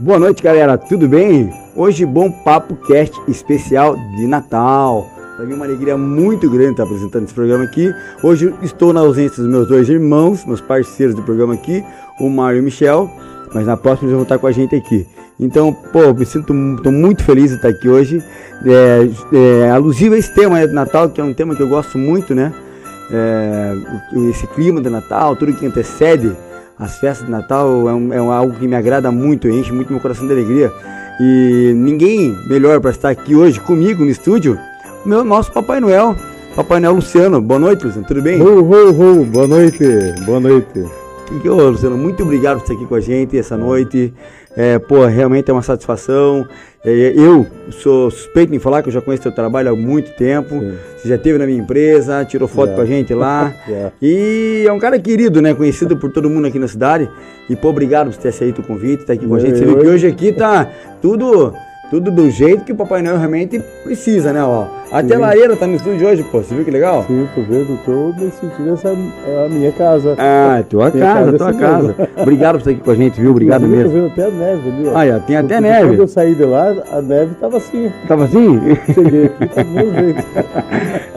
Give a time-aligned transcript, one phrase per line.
[0.00, 0.78] Boa noite, galera.
[0.78, 1.52] Tudo bem?
[1.74, 5.10] Hoje, bom papo cast especial de Natal.
[5.34, 7.92] Para mim é uma alegria muito grande estar apresentando esse programa aqui.
[8.22, 11.82] Hoje estou na ausência dos meus dois irmãos, meus parceiros do programa aqui,
[12.20, 13.10] o Mário e o Michel,
[13.52, 15.04] mas na próxima eles vão estar com a gente aqui.
[15.38, 18.22] Então, pô, me sinto tô muito feliz de estar aqui hoje.
[18.64, 19.08] É,
[19.64, 22.36] é, alusivo a esse tema de Natal, que é um tema que eu gosto muito,
[22.36, 22.54] né?
[23.10, 23.74] É,
[24.30, 26.36] esse clima de Natal, tudo que antecede
[26.78, 30.00] as festas de Natal é, um, é algo que me agrada muito, enche muito meu
[30.00, 30.72] coração de alegria.
[31.20, 34.58] E ninguém melhor para estar aqui hoje comigo no estúdio,
[35.04, 36.14] meu nosso Papai Noel,
[36.54, 37.40] Papai Noel Luciano.
[37.40, 38.40] Boa noite, Luciano, tudo bem?
[38.40, 39.24] Ho, ho, ho.
[39.24, 39.84] Boa noite,
[40.24, 40.84] boa noite.
[41.44, 44.14] Ô, Luciano, muito obrigado por estar aqui com a gente essa noite.
[44.58, 46.44] É, pô, realmente é uma satisfação.
[46.84, 50.58] É, eu sou suspeito em falar que eu já conheço seu trabalho há muito tempo.
[50.58, 50.74] Sim.
[50.96, 52.74] Você já esteve na minha empresa, tirou foto yeah.
[52.74, 53.54] com a gente lá.
[53.68, 53.92] yeah.
[54.02, 55.54] E é um cara querido, né?
[55.54, 57.08] Conhecido por todo mundo aqui na cidade.
[57.48, 59.58] E, pô, obrigado por ter aceito o convite, estar tá aqui com a gente.
[59.58, 60.68] Você viu que hoje aqui tá
[61.00, 61.54] tudo
[61.90, 64.42] tudo do jeito que o Papai Noel realmente precisa, né?
[64.42, 66.38] Ó, até a lareira tá no estúdio hoje, pô.
[66.38, 67.04] Você viu que legal?
[67.06, 70.14] Sim, tô vendo, tô me sentindo essa é a minha casa.
[70.18, 71.96] Ah, é tua minha casa, casa tua casa.
[72.16, 73.30] Obrigado por estar aqui com a gente, viu?
[73.30, 73.90] Obrigado eu mesmo.
[73.90, 74.96] Tô vendo até a neve ali, ó.
[74.96, 75.88] Ah, é, tem até Porque neve.
[75.88, 77.92] Quando eu saí de lá, a neve tava assim.
[78.06, 78.60] Tava assim?
[78.92, 80.24] Cheguei aqui, tá meu jeito.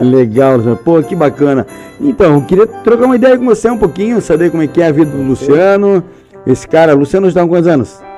[0.00, 0.76] legal, Luciano.
[0.76, 1.66] Pô, que bacana.
[2.00, 4.92] Então, queria trocar uma ideia com você um pouquinho, saber como é que é a
[4.92, 6.02] vida do Luciano.
[6.46, 8.11] Esse cara, Luciano está com quantos anos?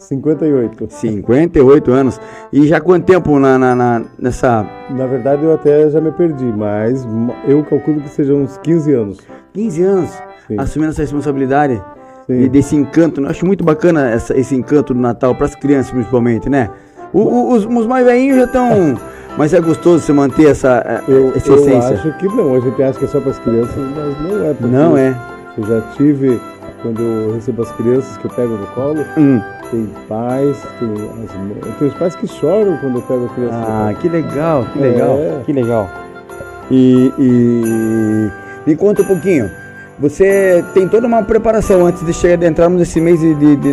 [0.00, 0.86] 58.
[0.88, 2.20] 58 anos.
[2.52, 4.66] E já quanto tempo na, na, na, nessa.
[4.90, 7.06] Na verdade, eu até já me perdi, mas
[7.46, 9.18] eu calculo que sejam uns 15 anos.
[9.52, 10.10] 15 anos?
[10.48, 10.58] Sim.
[10.58, 11.80] Assumindo essa responsabilidade
[12.26, 12.42] Sim.
[12.42, 13.20] e desse encanto.
[13.20, 16.70] Eu acho muito bacana essa, esse encanto do Natal, para as crianças principalmente, né?
[17.12, 18.98] O, o, os, os, mais velhinhos já estão.
[19.36, 21.90] Mas é gostoso você manter essa, eu, essa essência.
[21.90, 24.44] Eu acho que não, a gente acha que é só para as crianças, mas não
[24.44, 24.56] é.
[24.60, 25.16] Não é.
[25.56, 26.40] Eu já tive
[26.82, 29.40] quando eu recebo as crianças que eu pego no colo, hum.
[29.70, 33.56] Tem pais, tem as mães, tem os pais que choram quando eu pego a criança.
[33.56, 35.42] Ah, que legal, que legal, é.
[35.46, 35.90] que legal.
[36.70, 38.30] E, e
[38.66, 39.50] me conta um pouquinho.
[39.98, 43.72] Você tem toda uma preparação antes de chegar, de entrarmos nesse mês de, de, de,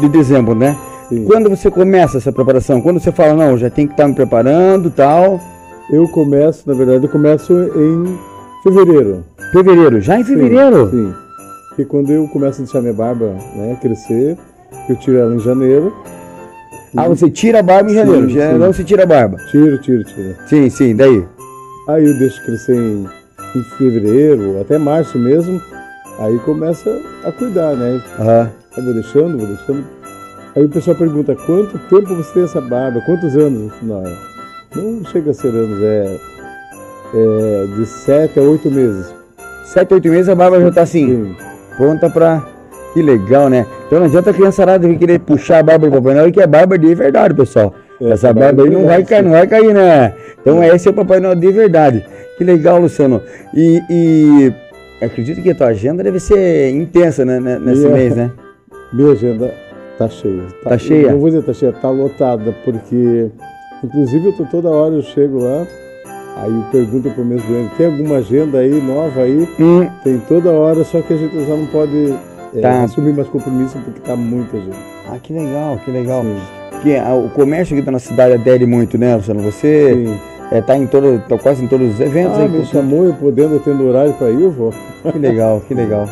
[0.00, 0.76] de dezembro, né?
[1.08, 1.24] Sim.
[1.24, 2.80] Quando você começa essa preparação?
[2.80, 5.40] Quando você fala, não, já tem que estar me preparando tal?
[5.90, 8.18] Eu começo, na verdade, eu começo em
[8.62, 9.24] fevereiro.
[9.52, 10.00] Fevereiro?
[10.00, 10.90] Já em fevereiro?
[10.90, 11.06] Sim.
[11.06, 11.14] sim.
[11.68, 14.36] Porque quando eu começo a deixar minha barba né, crescer,
[14.88, 15.94] eu tiro ela em janeiro.
[16.96, 18.28] Ah, você tira a barba em janeiro?
[18.28, 18.72] Sim, janeiro sim.
[18.72, 19.36] você tira a barba?
[19.50, 20.36] Tiro, tiro, tiro.
[20.46, 21.24] Sim, sim, daí?
[21.88, 23.06] Aí eu deixo crescer em,
[23.54, 25.60] em fevereiro, até março mesmo.
[26.18, 26.90] Aí começa
[27.24, 28.02] a cuidar, né?
[28.18, 28.50] Aham.
[28.76, 29.84] Eu vou deixando, vou deixando.
[30.56, 33.00] Aí o pessoal pergunta, quanto tempo você tem essa barba?
[33.02, 33.72] Quantos anos?
[33.82, 34.02] Não,
[34.74, 36.20] não chega a ser anos, é,
[37.14, 39.12] é de sete a oito meses.
[39.64, 41.06] Sete, oito meses a barba já tá assim?
[41.06, 41.48] Sim
[41.78, 42.44] pronta para
[42.92, 43.66] que legal, né?
[43.86, 46.78] Então não adianta a criançada querer puxar a barba do Papai Noel, que é barba
[46.78, 47.74] de verdade, pessoal.
[48.00, 50.14] É, Essa barba aí não vai, cair, não vai cair, né?
[50.40, 50.74] Então é.
[50.74, 52.04] esse é o Papai Noel de verdade.
[52.36, 53.20] Que legal, Luciano.
[53.54, 54.52] E, e
[55.04, 58.30] acredito que a tua agenda deve ser intensa né, né nesse Minha, mês, né?
[58.92, 59.52] Minha agenda
[59.98, 60.42] tá cheia.
[60.62, 61.10] Tá, tá cheia?
[61.10, 63.28] Não vou dizer tá cheia, tá lotada, porque
[63.82, 65.66] inclusive eu tô toda hora, eu chego lá,
[66.40, 69.48] Aí eu pergunto para o meu doente, tem alguma agenda aí nova aí?
[69.58, 69.88] Hum.
[70.04, 72.14] Tem toda hora, só que a gente já não pode
[72.54, 72.82] é, tá.
[72.82, 74.76] assumir mais compromisso porque tá muita gente.
[75.08, 76.24] Ah, que legal, que legal.
[76.70, 79.42] Porque ah, o comércio aqui da nossa cidade adere muito, né, Luciano?
[79.42, 80.06] Você
[80.50, 82.38] é, tá em todo, tá quase em todos os eventos.
[82.38, 84.72] Ah, aí, me chamou, eu podendo, tendo horário para ir, eu vou.
[85.10, 86.08] Que legal, que legal.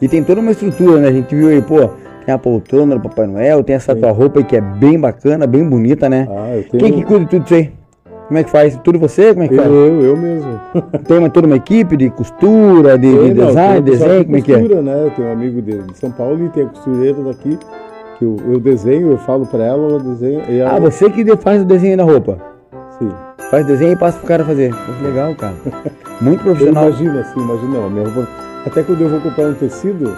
[0.00, 1.08] E tem toda uma estrutura, né?
[1.08, 1.88] A gente viu aí, pô,
[2.24, 4.00] tem a poltrona do Papai Noel, tem essa Sim.
[4.00, 6.28] tua roupa aí que é bem bacana, bem bonita, né?
[6.30, 6.82] Ah, eu tenho...
[6.82, 7.72] Quem que cuida de tudo isso aí?
[8.32, 8.80] Como é que faz?
[8.82, 9.34] Tudo você?
[9.34, 9.68] Como é que faz?
[9.68, 10.58] Eu, eu mesmo.
[11.06, 14.52] Tem uma, toda uma equipe de costura, de, de design, não, desenho, como é que
[14.54, 14.58] é?
[14.58, 15.04] Costura, né?
[15.04, 17.58] Eu tenho um amigo de, de São Paulo e tem a costureira daqui,
[18.18, 20.44] que eu, eu desenho, eu falo pra ela, ela desenha.
[20.48, 20.76] Ela...
[20.76, 22.38] Ah, você que faz o desenho da roupa?
[22.98, 23.10] Sim.
[23.50, 24.74] Faz desenho e passa pro cara fazer.
[25.02, 25.54] Legal, cara.
[26.22, 26.84] Muito profissional.
[26.84, 28.28] Eu imagino assim, imagina, minha roupa...
[28.64, 30.16] Até quando eu vou comprar um tecido,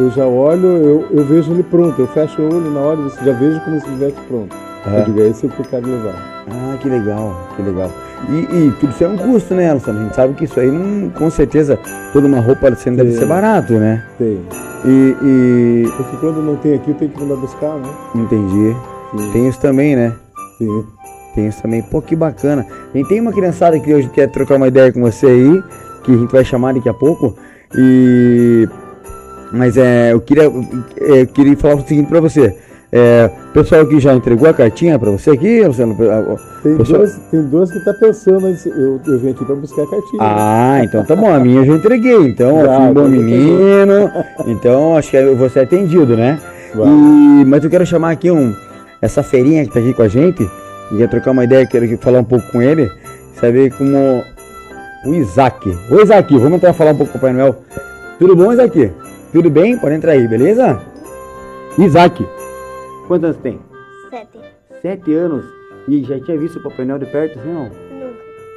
[0.00, 3.32] eu já olho, eu, eu vejo ele pronto, eu fecho o olho na hora, já
[3.32, 4.56] vejo como se estivesse pronto.
[4.86, 4.96] Uhum.
[4.96, 6.33] Eu digo, é esse é o que eu quero levar.
[6.50, 7.90] Ah, que legal, que legal.
[8.28, 10.00] E, e, tudo isso é um custo, né, Luciano?
[10.00, 11.78] A gente sabe que isso aí, não, com certeza,
[12.12, 14.02] toda uma roupa assim deve ser barato, né?
[14.18, 14.40] Tem.
[14.84, 17.88] E, e, Porque quando não tem aqui, eu tenho que mandar buscar, né?
[18.14, 18.76] Entendi.
[19.16, 19.32] Sim.
[19.32, 20.12] Tem isso também, né?
[20.58, 20.84] Sim.
[21.34, 21.82] Tem isso também.
[21.82, 22.66] Pô, que bacana.
[22.94, 25.62] Gente tem uma criançada que hoje quer trocar uma ideia com você aí,
[26.04, 27.36] que a gente vai chamar daqui a pouco.
[27.76, 28.68] E...
[29.52, 32.56] Mas é, eu queria, eu queria falar o seguinte para você.
[32.96, 35.96] É, pessoal que já entregou a cartinha para você aqui, Luciano?
[36.62, 37.00] Tem, pessoal...
[37.00, 40.20] duas, tem duas que tá pensando, eu, eu vim aqui para buscar a cartinha.
[40.20, 44.12] Ah, então tá bom, a minha eu já entreguei, então, já, um bom menino,
[44.46, 46.38] então acho que você é atendido, né?
[46.72, 48.54] E, mas eu quero chamar aqui um,
[49.02, 50.48] essa feirinha que tá aqui com a gente,
[50.92, 52.88] e quer trocar uma ideia, quero falar um pouco com ele,
[53.40, 54.22] saber como
[55.04, 55.68] o Isaac.
[55.90, 57.56] Ô Isaac, vamos entrar falar um pouco com o Papai Noel.
[58.20, 58.92] Tudo bom, Isaac?
[59.32, 59.76] Tudo bem?
[59.76, 60.78] Pode entrar aí, beleza?
[61.76, 62.24] Isaac,
[63.06, 63.60] quantos anos tem?
[64.10, 64.38] Sete.
[64.82, 65.44] Sete anos.
[65.88, 67.70] E já tinha visto o Papai Noel de perto, assim, não?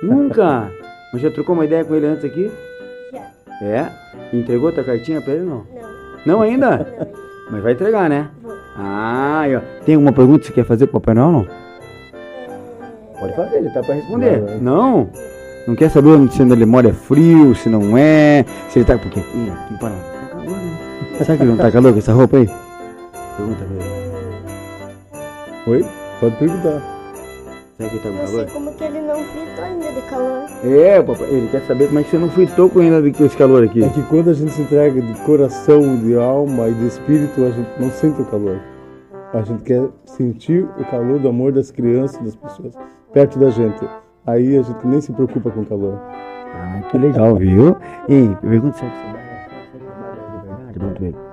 [0.04, 0.16] Nunca.
[0.16, 0.72] Nunca?
[1.14, 2.52] Mas já trocou uma ideia com ele antes aqui?
[3.12, 3.66] Já.
[3.66, 3.92] É?
[4.34, 5.66] Entregou tua cartinha pra ele, não?
[5.74, 5.88] Não.
[6.26, 6.78] Não ainda?
[6.78, 7.08] Não.
[7.52, 8.30] Mas vai entregar, né?
[8.42, 8.54] Vou.
[8.78, 9.62] Ah, aí, ó.
[9.86, 11.48] Tem alguma pergunta que você quer fazer pro Papai Noel, não?
[11.48, 13.20] É...
[13.20, 14.42] Pode fazer, ele tá pra responder.
[14.42, 14.58] Vai, vai.
[14.60, 15.10] Não?
[15.68, 18.98] Não quer saber se ele mora é frio, se não é, se ele tá...
[18.98, 20.78] Porque aqui, aqui em Paraná, tá calor, né?
[21.18, 22.50] Será que ele não tá calor com essa roupa aí?
[23.36, 23.97] Pergunta pra ele.
[25.68, 25.86] Oi?
[26.20, 26.82] Pode perguntar.
[27.76, 28.46] Será que ele tá com Não calor?
[28.46, 30.44] sei como que ele não fritou ainda de calor.
[30.64, 33.38] É, papai, ele quer saber como é que você não fritou com ainda com esse
[33.38, 33.84] calor aqui.
[33.84, 37.52] É que quando a gente se entrega de coração, de alma e de espírito, a
[37.52, 38.60] gente não sente o calor.
[39.34, 42.74] A gente quer sentir o calor do amor das crianças, das pessoas
[43.14, 43.86] perto da gente.
[44.26, 46.00] Aí a gente nem se preocupa com o calor.
[46.56, 47.76] Ah, que legal, viu?
[48.08, 49.20] Ei, pergunta se essa barba
[50.70, 51.27] é de verdade.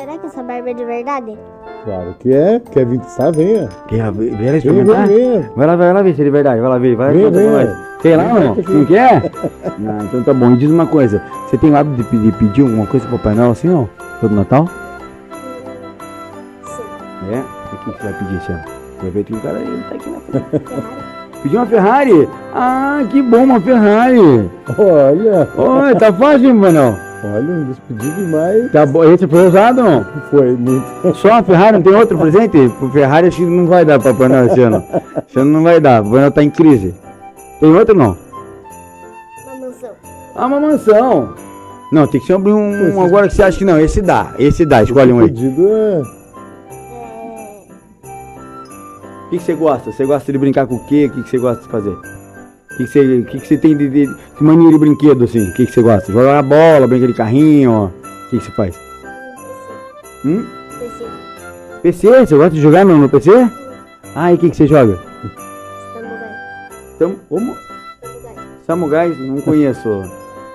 [0.00, 1.38] Será que essa barba é de verdade?
[1.84, 2.58] Claro que é.
[2.72, 3.32] Quer vir testar?
[3.32, 3.68] Venha.
[3.86, 4.30] Quer ver?
[4.30, 5.06] Vem Venha, experimentar?
[5.06, 5.52] venha, venha.
[5.54, 8.16] Vai lá, vai lá ver se é de verdade, vai lá ver, vai Vem, ir
[8.16, 8.54] lá não?
[8.54, 9.30] Não quer?
[9.78, 10.52] Não, então tá bom.
[10.52, 13.34] E diz uma coisa, você tem o hábito de pedir, pedir alguma coisa pro Papai
[13.34, 13.86] Noel assim, não?
[14.22, 14.66] Todo Natal?
[16.64, 17.34] Sim.
[17.34, 17.40] É?
[17.74, 18.64] O que você vai pedir esse ano?
[18.96, 20.64] Aproveita que o cara ele tá aqui na frente.
[20.64, 21.42] Ferrari.
[21.42, 22.28] Pediu uma Ferrari?
[22.54, 24.50] Ah, que bom, uma Ferrari.
[24.78, 27.09] Olha, Oi, tá fácil, Noel?
[27.24, 28.72] Olha, um despedido demais.
[28.72, 30.06] Tá bom, esse foi usado ou não?
[30.30, 31.14] Foi muito.
[31.16, 32.56] Só a Ferrari, não tem outro presente?
[32.80, 34.84] O Ferrari acho que não vai dar pra Papai Noel esse ano.
[35.28, 36.94] Esse ano não vai dar, o Papai Noel tá em crise.
[37.60, 38.16] Tem outro não?
[39.46, 39.90] Uma mansão.
[40.34, 41.34] Ah, uma mansão.
[41.92, 43.78] Não, tem que ser um, um agora que você acha que não.
[43.78, 45.26] Esse dá, esse dá, escolhe um O aí.
[45.28, 46.02] pedido é.
[46.02, 46.20] É...
[49.26, 49.92] O que, que você gosta?
[49.92, 51.06] Você gosta de brincar com o quê?
[51.10, 51.96] O que, que você gosta de fazer?
[52.72, 55.50] O que, você, que, que você tem de, de, de mania de brinquedo assim?
[55.50, 56.12] O que, você gosta?
[56.12, 57.84] Jogar a bola, brincar de carrinho, ó.
[57.86, 58.78] O que, você faz?
[60.24, 60.44] Hum?
[60.78, 61.04] PC.
[61.82, 62.26] PC?
[62.26, 63.30] Você gosta de jogar no, no PC?
[64.14, 64.98] Ah, e o que, você joga?
[65.92, 66.30] Samurai.
[66.94, 67.56] Então, como?
[68.66, 69.18] Samugais?
[69.18, 70.02] Não conheço.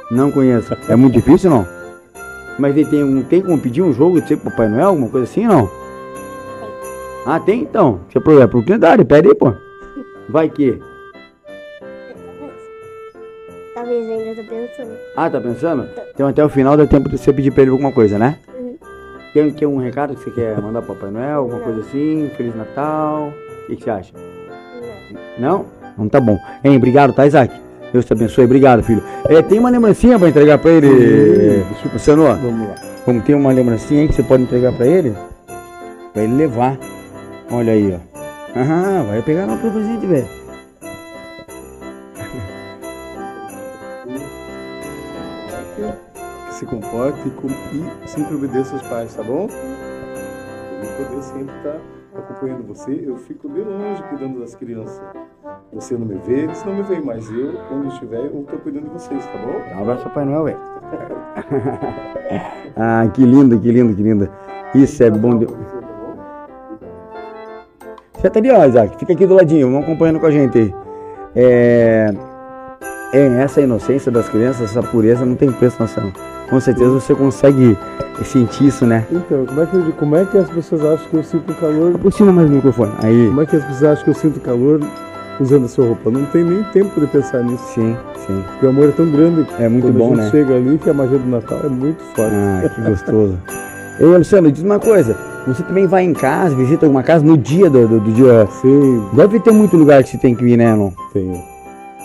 [0.09, 0.75] Não conheço.
[0.87, 1.67] É muito difícil, não?
[2.57, 5.29] Mas ele tem, um, tem como pedir um jogo de ser Papai Noel, alguma coisa
[5.29, 5.69] assim, não?
[7.25, 7.99] Ah, tem então.
[8.09, 9.51] Você a oportunidade, pede aí, pô.
[10.29, 10.79] Vai que.
[15.15, 15.87] Ah, tá pensando?
[16.13, 18.37] Então até o final dá tempo de você pedir pra ele alguma coisa, né?
[18.57, 18.75] Uhum.
[19.33, 21.63] Tem, tem um recado que você quer mandar pro Papai Noel, alguma Não.
[21.65, 22.29] coisa assim?
[22.35, 23.31] Feliz Natal.
[23.63, 24.11] O que, que você acha?
[25.37, 25.49] Não.
[25.59, 25.65] Não?
[25.97, 26.37] Não tá bom.
[26.63, 27.53] Hein, obrigado, tá, Isaac?
[27.93, 29.01] Deus te abençoe, obrigado, filho.
[29.29, 31.89] É, tem uma lembrancinha pra entregar pra ele, Sim.
[31.93, 32.23] Luciano?
[32.25, 32.75] Vamos lá.
[33.05, 35.13] Como tem uma lembrancinha aí que você pode entregar pra ele?
[36.11, 36.77] Pra ele levar.
[37.51, 38.15] Olha aí, ó.
[38.57, 40.27] Ah, vai pegar no presente, velho.
[46.55, 47.19] Se comporte
[47.73, 49.49] e, sempre obedeça aos pais, tá bom?
[49.49, 51.81] Eu poder sempre estar
[52.15, 53.03] acompanhando você.
[53.05, 55.01] Eu fico de longe cuidando das crianças.
[55.73, 58.85] Você não me vê, eles não me veem, mas eu, onde estiver, eu estou cuidando
[58.85, 59.75] de vocês, tá bom?
[59.75, 60.57] Um abraço ao Papai Noel, velho.
[62.77, 64.29] ah, que lindo, que lindo, que lindo.
[64.73, 65.37] Isso é bom.
[65.37, 65.47] De...
[68.13, 68.97] Você tá ali, ó, Isaac.
[68.97, 70.73] Fica aqui do ladinho, vamos acompanhando com a gente aí.
[71.35, 72.13] É...
[73.11, 76.13] é essa inocência das crianças, essa pureza não tem preço na ação.
[76.49, 77.77] Com certeza você consegue
[78.23, 79.05] sentir isso, né?
[79.11, 81.97] Então, como é, que, eu- como é que as pessoas acham que eu sinto calor?
[81.97, 82.91] Por cima mais do microfone.
[83.01, 83.27] Aí.
[83.27, 84.79] Como é que as pessoas acham que eu sinto calor
[85.39, 86.11] usando a sua roupa?
[86.11, 87.63] Não tem nem tempo de pensar nisso.
[87.73, 87.95] Sim,
[88.27, 88.43] sim.
[88.51, 89.45] Porque o amor é tão grande.
[89.59, 90.31] É muito Quando bom, a gente né?
[90.31, 92.31] chega ali, que a magia do Natal é muito forte.
[92.35, 93.37] Ah, que gostoso.
[93.99, 95.15] Ei, Luciano, diz uma coisa.
[95.47, 98.47] Você também vai em casa, visita alguma casa no dia do, do, do dia.
[98.61, 100.91] Sim, Deve ter muito lugar que você tem que ir, né, não?
[101.13, 101.41] tenho.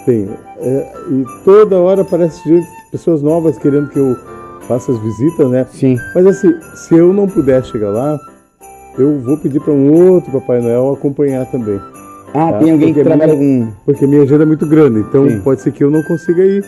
[0.06, 0.30] Tenho.
[0.58, 4.16] É, e toda hora aparece gente, pessoas novas querendo que eu
[4.66, 5.66] faça as visitas, né?
[5.72, 5.96] Sim.
[6.14, 8.18] Mas assim, se eu não puder chegar lá,
[8.98, 11.80] eu vou pedir para um outro Papai Noel acompanhar também.
[12.34, 13.72] Ah, Tá, tem alguém que porque trabalha minha- com.
[13.84, 15.40] Porque minha agenda é muito grande, então Sim.
[15.40, 16.64] pode ser que eu não consiga ir.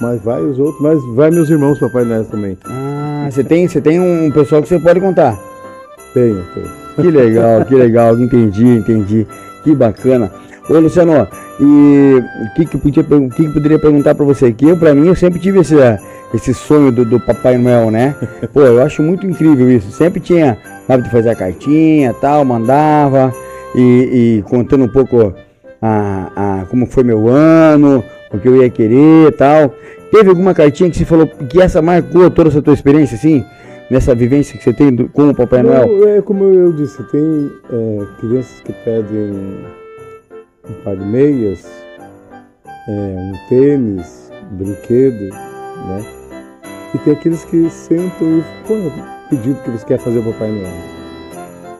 [0.00, 2.56] Mas vai os outros, mas vai meus irmãos Papai Noel também.
[2.66, 5.38] Ah, você tem, você tem um pessoal que você pode contar.
[6.14, 6.80] Tenho, tenho.
[6.96, 9.26] Que legal, que legal, entendi, entendi.
[9.62, 10.30] Que bacana.
[10.68, 11.26] Ô Luciano,
[11.60, 14.52] e o que que, podia, que que poderia perguntar pra você?
[14.52, 15.98] Que eu, pra mim, eu sempre tive esse, eh,
[16.34, 18.14] esse sonho do, do Papai Noel, né?
[18.52, 19.90] Pô, eu acho muito incrível isso.
[19.90, 20.56] Sempre tinha
[20.88, 23.32] hábito de fazer a cartinha tal, mandava,
[23.74, 25.32] e, e contando um pouco
[25.80, 29.74] a, a, como foi meu ano, o que eu ia querer tal.
[30.10, 33.44] Teve alguma cartinha que você falou que essa marcou toda essa tua experiência, assim?
[33.90, 35.88] nessa vivência que você tem do- com o Papai Noel?
[35.88, 39.32] Não, é como eu disse, tem é, crianças que pedem
[40.68, 41.66] um par de meias,
[42.88, 46.04] é, um tênis, um brinquedo, né?
[46.94, 50.32] E tem aqueles que sentam e qual é o pedido que você quer fazer ao
[50.32, 50.72] Papai Noel?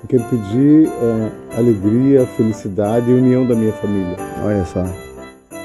[0.02, 4.16] Eu quero pedir é, alegria, felicidade e união da minha família.
[4.44, 4.84] Olha só.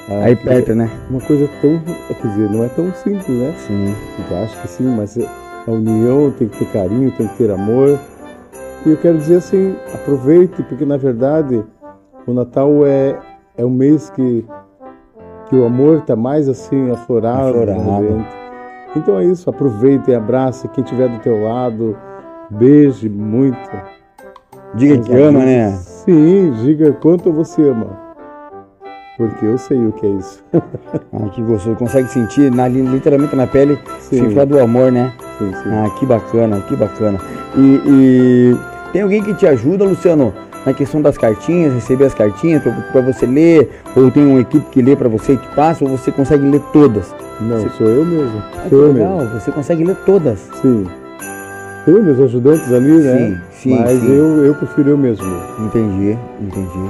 [0.09, 0.89] Ah, Aí perto, né?
[0.91, 3.53] é Uma coisa tão, quer dizer, não é tão simples, né?
[3.57, 3.95] Sim.
[4.29, 7.99] Eu acho que sim, mas a união tem que ter carinho, tem que ter amor.
[8.85, 11.63] E eu quero dizer assim, aproveite, porque na verdade
[12.27, 13.17] o Natal é,
[13.57, 14.45] é um mês que,
[15.49, 17.59] que o amor está mais assim aflorado.
[17.59, 18.44] Aflorado.
[18.95, 21.97] Então é isso, aproveite, abrace quem estiver do teu lado,
[22.49, 23.69] beije muito.
[24.75, 25.71] Diga que ama, né?
[25.71, 28.05] Sim, diga quanto você ama.
[29.17, 30.43] Porque eu sei o que é isso.
[31.13, 31.77] Ah, que gostoso.
[31.77, 34.27] Consegue sentir na, literalmente na pele Sim.
[34.27, 35.13] do amor, né?
[35.37, 35.69] Sim, sim.
[35.71, 37.17] Ah, que bacana, que bacana.
[37.55, 38.57] E, e
[38.91, 40.33] tem alguém que te ajuda, Luciano,
[40.65, 43.81] na questão das cartinhas, receber as cartinhas para você ler?
[43.95, 45.85] Ou tem uma equipe que lê para você e que passa?
[45.85, 47.15] Ou você consegue ler todas?
[47.41, 48.41] Não, Você- sou eu mesmo.
[48.57, 49.39] Ah, sou eu legal, mesmo.
[49.39, 50.39] você consegue ler todas.
[50.61, 50.85] Sim.
[51.85, 53.41] Tem meus ajudantes ali, né?
[53.51, 54.07] Sim, sim, Mas sim.
[54.11, 55.25] Eu, eu prefiro eu mesmo.
[55.59, 56.89] Entendi, entendi.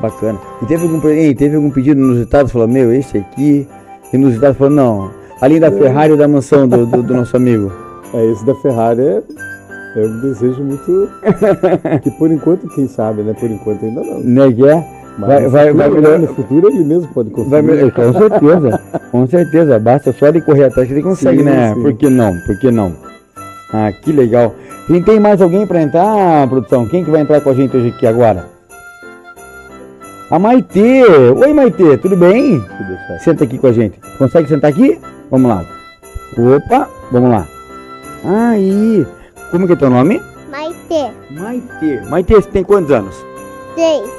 [0.00, 0.38] Bacana.
[0.62, 2.48] E teve algum, ei, teve algum pedido inusitado?
[2.48, 3.66] Falou, meu, esse aqui.
[4.12, 5.10] Inusitado falou, não.
[5.40, 7.70] Além da Ferrari e da mansão do, do, do nosso amigo.
[8.14, 9.22] É, esse da Ferrari é,
[9.96, 11.10] é um desejo muito.
[12.02, 13.34] que por enquanto, quem sabe, né?
[13.38, 14.20] Por enquanto ainda não.
[14.20, 14.82] Né, que é?
[15.18, 15.94] Mas Vai- vai- futuro, vai né?
[16.00, 17.90] melhor- no futuro ele mesmo pode Vai conseguir.
[17.92, 19.78] com certeza, com certeza.
[19.80, 21.74] Basta só ele correr atrás que ele consegue, Sim, né?
[21.74, 21.82] sim.
[21.82, 22.36] Por que não?
[22.46, 22.92] Por que não?
[23.72, 24.54] Ah, que legal.
[24.88, 26.86] E tem mais alguém pra entrar, produção?
[26.86, 28.46] Quem que vai entrar com a gente hoje aqui agora?
[30.30, 31.02] A Maitê.
[31.04, 32.58] Oi, Maitê, tudo bem?
[32.60, 33.18] Deixar.
[33.24, 33.98] Senta aqui com a gente.
[34.18, 34.98] Consegue sentar aqui?
[35.30, 35.64] Vamos lá.
[36.38, 37.46] Opa, vamos lá.
[38.24, 39.06] Aí.
[39.50, 40.20] Como que é teu nome?
[40.50, 41.10] Maitê.
[41.30, 42.00] Maitê.
[42.08, 43.14] Maitê, você tem quantos anos?
[43.74, 44.10] Três.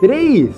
[0.00, 0.50] Três.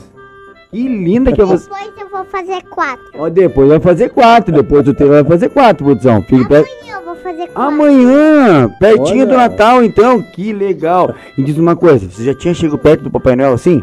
[0.71, 1.69] Que linda que é você.
[1.69, 3.05] Depois eu vou fazer quatro.
[3.15, 4.53] Ó, depois vai fazer quatro.
[4.55, 6.21] Depois o teu vai fazer quatro, produção.
[6.23, 6.69] Fique perto.
[6.69, 7.63] Amanhã eu vou fazer quatro.
[7.63, 9.27] Amanhã, pertinho Olha.
[9.27, 10.23] do Natal, então.
[10.23, 11.15] Que legal.
[11.39, 13.83] E diz uma coisa, você já tinha chegado perto do Papai Noel assim?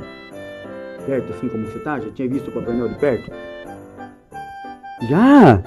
[1.05, 1.99] Perto, assim como você tá?
[1.99, 3.31] Já tinha visto o Papai Noel de perto?
[5.09, 5.61] Já?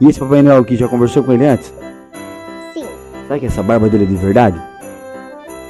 [0.00, 1.72] E esse Papai Noel aqui, já conversou com ele antes?
[2.74, 2.84] Sim.
[3.28, 4.60] Sabe que essa barba dele é de verdade?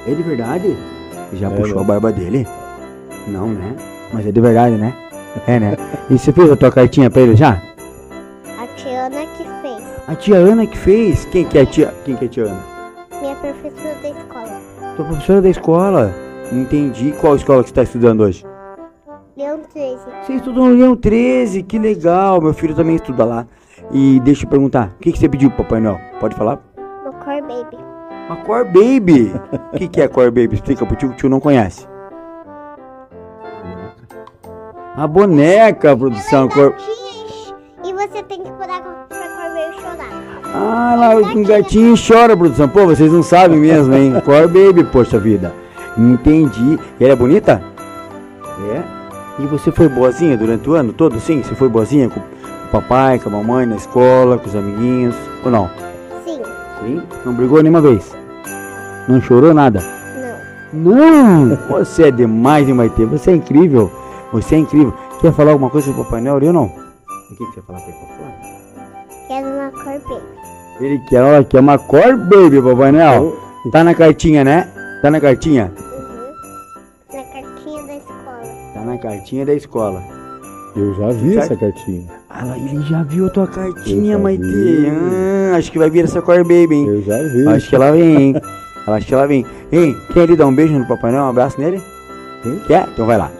[0.08, 0.76] É de verdade?
[1.34, 2.46] Já É, puxou a barba dele?
[3.26, 3.74] Não, né?
[4.12, 4.94] Mas é de verdade, né?
[5.46, 5.76] É, né?
[6.08, 7.60] E você fez a tua cartinha pra ele já?
[8.58, 9.84] A Tiana que fez.
[10.08, 11.24] A tia Ana que fez.
[11.26, 11.94] Quem que é a tia?
[12.04, 12.64] Quem que é a tia Ana?
[13.20, 14.60] Minha professora da escola.
[14.96, 16.14] Tua professora da escola.
[16.52, 17.12] Entendi.
[17.20, 18.44] Qual escola que você está estudando hoje?
[19.36, 19.98] Leão 13.
[20.22, 22.40] Você estudou no Leão 13, que legal.
[22.40, 23.46] Meu filho também estuda lá.
[23.92, 26.00] E deixa eu perguntar, o que, que você pediu pro Papai Noel?
[26.18, 26.58] Pode falar?
[27.04, 27.76] No Core Baby.
[28.28, 29.32] Uma Core Baby.
[29.72, 30.54] O que, que é Core Baby?
[30.54, 31.86] Explica pro tio que o tio não conhece.
[34.96, 36.48] A boneca, produção.
[36.48, 36.74] Cor...
[37.84, 40.42] E você tem que parar pra Baby chorar.
[40.54, 42.66] Ah, lá um gatinho chora, produção.
[42.66, 44.14] Pô, vocês não sabem mesmo, hein?
[44.24, 45.52] Core Baby, poxa vida.
[45.98, 46.78] Entendi.
[46.98, 47.62] E ela é bonita?
[48.72, 48.82] É.
[49.38, 51.42] E você foi boazinha durante o ano todo, sim?
[51.42, 55.14] Você foi boazinha com o papai, com a mamãe, na escola, com os amiguinhos?
[55.44, 55.68] Ou não?
[56.24, 56.40] Sim.
[56.82, 57.02] Sim.
[57.22, 58.16] Não brigou nenhuma vez?
[59.06, 59.84] Não chorou nada?
[60.72, 60.94] Não.
[60.94, 61.58] Não!
[61.68, 63.04] Você é demais, hein, Maite?
[63.04, 63.92] Você é incrível.
[64.32, 64.92] Você é incrível.
[65.20, 66.42] Quer falar alguma coisa pro Papai Noel?
[66.42, 66.64] Eu não.
[66.64, 66.70] O
[67.30, 67.98] que, que você ia falar pra ele?
[69.28, 70.22] Quero uma Core Baby.
[70.80, 73.24] Ele quer, ó, quer uma Core Baby, Papai Noel.
[73.24, 74.68] Eu- Tá na cartinha, né?
[75.02, 75.72] Tá na cartinha?
[75.76, 77.16] Uhum.
[77.16, 78.42] Na cartinha da escola.
[78.74, 80.02] Tá na cartinha da escola.
[80.76, 82.06] Eu já vi essa cartinha.
[82.30, 84.42] Ah, ele já viu a tua cartinha, Maite.
[84.44, 84.86] vi.
[85.52, 86.86] Ah, acho que vai vir essa Core Baby, hein?
[86.86, 87.48] Eu já vi.
[87.48, 88.36] Acho que ela vem, hein?
[88.86, 89.44] Acho que ela vem.
[89.72, 91.24] Ei, quer ali dar um beijo no Papai Noel?
[91.24, 91.82] Um abraço nele?
[92.44, 92.60] Sim.
[92.68, 92.86] Quer?
[92.92, 93.30] Então vai lá.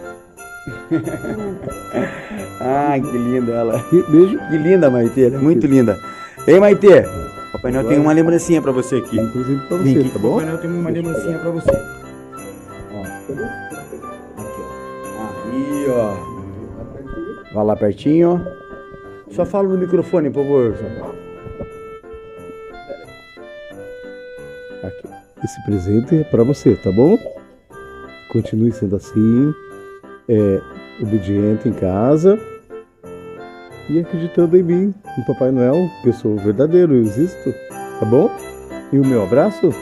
[2.59, 3.83] Ai, que linda ela.
[4.09, 4.39] Beijo.
[4.49, 5.23] Que linda, Maite.
[5.23, 5.99] Ela é muito linda.
[6.47, 6.87] Ei, Maite.
[7.51, 9.19] Papai Noel tem uma lembrancinha pra você aqui.
[9.19, 10.31] Inclusive pra Vem você, aqui, tá bom?
[10.31, 11.71] Papai Noel tem uma lembrancinha pra você.
[12.93, 13.01] Ó.
[14.41, 14.65] Aqui,
[15.09, 15.21] ó.
[15.51, 17.53] Aí, ó.
[17.53, 18.45] Vai lá pertinho.
[19.31, 20.75] Só fala no microfone, por favor.
[24.83, 25.07] Aqui.
[25.43, 27.17] Esse presente é pra você, tá bom?
[28.29, 29.53] Continue sendo assim,
[30.27, 30.61] é,
[31.01, 32.39] obediente em casa
[33.89, 37.53] e acreditando em mim, no Papai Noel, que eu sou verdadeiro, eu existo,
[37.99, 38.29] tá bom?
[38.91, 39.73] E o meu abraço?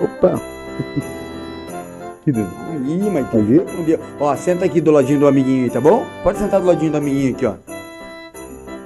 [0.00, 0.40] Opa!
[2.24, 2.64] que delícia.
[2.86, 3.36] Ih, Maite.
[3.36, 3.58] Ali?
[3.60, 4.00] fica com Deus.
[4.18, 6.04] Ó, senta aqui do ladinho do amiguinho aí, tá bom?
[6.22, 7.54] Pode sentar do ladinho do amiguinho aqui, ó.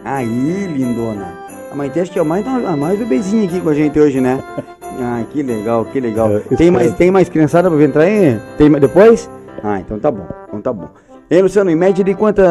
[0.04, 1.34] Aí, lindona.
[1.70, 4.20] A mãe tem acho que é mais, a mais bebezinha aqui com a gente hoje,
[4.20, 4.42] né?
[5.00, 6.28] Ah, que legal, que legal.
[6.28, 8.36] É, tem, mais, tem mais criançada pra entrar aí?
[8.56, 9.30] Tem mais depois?
[9.62, 10.88] Ah, então tá bom, então tá bom.
[11.30, 12.42] E Luciano, em média de quanta,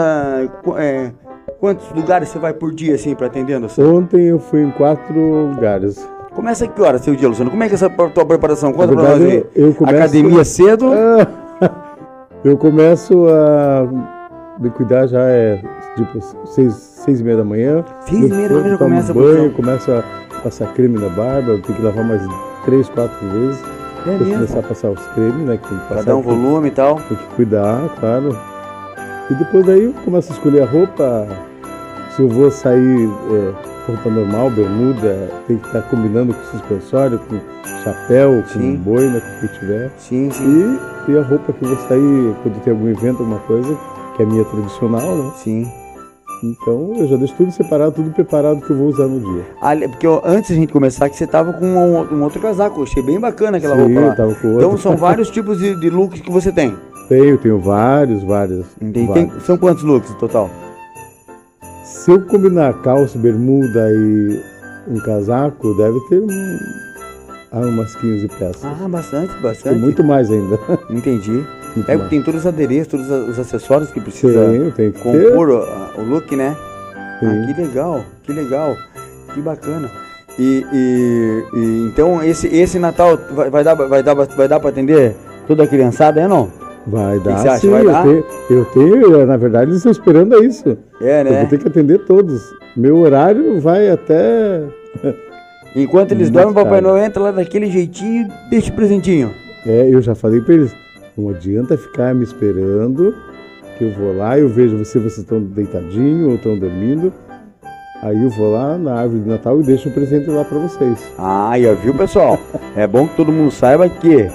[0.63, 1.11] qu- é,
[1.59, 3.97] quantos lugares você vai por dia, assim, pra atender, Luciano?
[3.97, 6.07] Ontem eu fui em quatro lugares.
[6.35, 7.49] Começa que hora seu dia, Luciano?
[7.49, 8.71] Como é que é essa tua preparação?
[8.71, 9.61] Conta Na pra nós verdade, aí.
[9.63, 10.85] eu- eu começo- Academia cedo?
[12.43, 13.87] Eu começo a
[14.59, 15.59] me cuidar já é
[15.95, 17.83] tipo seis, seis e meia da manhã.
[18.01, 20.03] Seis e meia da manhã já começa a banho, começo a
[20.43, 22.21] passar creme na barba, eu tenho que lavar mais
[22.63, 23.59] três, quatro vezes.
[24.07, 24.47] É Depois mesmo?
[24.47, 25.59] começar a passar os cremes, né?
[25.89, 26.95] Passar, dar um volume e tal.
[26.95, 28.37] Tem que cuidar, claro.
[29.29, 31.27] E depois daí eu começo a escolher a roupa.
[32.15, 33.53] Se eu vou sair é,
[33.85, 37.39] roupa normal, bermuda, tem que estar combinando com suspensório, com
[37.83, 38.75] chapéu, com Sim.
[38.77, 39.91] boina, com o que tiver.
[39.97, 40.79] Sim, sim.
[41.07, 43.77] E, e a roupa que eu vou sair quando tem algum evento, alguma coisa,
[44.15, 45.31] que é a minha tradicional, né?
[45.35, 45.71] Sim.
[46.43, 49.43] Então eu já deixo tudo separado, tudo preparado que eu vou usar no dia.
[49.61, 52.79] Ali- porque ó, antes da gente começar, que você tava com um, um outro casaco.
[52.79, 54.15] Eu achei bem bacana aquela Sim, roupa lá.
[54.15, 54.77] tava com Então outro.
[54.83, 56.75] são vários tipos de, de looks que você tem.
[57.09, 58.65] Tenho, tenho vários, vários.
[58.79, 59.31] Tem- vários.
[59.31, 60.49] tem- são quantos looks no total?
[61.83, 64.39] Se eu combinar calça, bermuda e
[64.89, 66.57] um casaco, deve ter um,
[67.51, 68.63] ah, umas 15 peças.
[68.65, 69.79] Ah, bastante, bastante.
[69.79, 70.59] muito mais ainda.
[70.89, 71.43] Entendi.
[71.77, 75.49] Muito É, tem todos os adereços, todos os acessórios que precisa Tenho, tem que compor
[75.49, 76.55] o, o look, né?
[76.95, 77.53] Ah, Sim.
[77.53, 78.75] que legal, que legal,
[79.33, 79.89] que bacana.
[80.39, 84.69] E, e- e então esse, esse Natal vai, vai dar, vai, dar, vai dar pra
[84.69, 85.15] atender
[85.47, 86.47] toda a criançada, é não?
[86.85, 87.57] Vai dar, acha?
[87.57, 87.69] sim.
[87.69, 88.03] Vai eu, dar?
[88.03, 90.77] Tenho, eu tenho, na verdade, eles estão esperando isso.
[91.01, 91.45] É, Eu vou né?
[91.45, 92.41] ter que atender todos.
[92.75, 94.61] Meu horário vai até.
[95.75, 96.81] Enquanto eles dormem, o Papai.
[96.81, 99.31] Noel entra lá daquele jeitinho e deixa o presentinho.
[99.65, 100.71] É, eu já falei pra eles,
[101.17, 103.15] não adianta ficar me esperando,
[103.77, 107.11] que eu vou lá, eu vejo se vocês estão deitadinhos ou estão dormindo.
[108.03, 110.99] Aí eu vou lá na árvore de Natal e deixo o presente lá pra vocês.
[111.17, 112.39] Ah, viu, pessoal?
[112.75, 114.29] É bom que todo mundo saiba que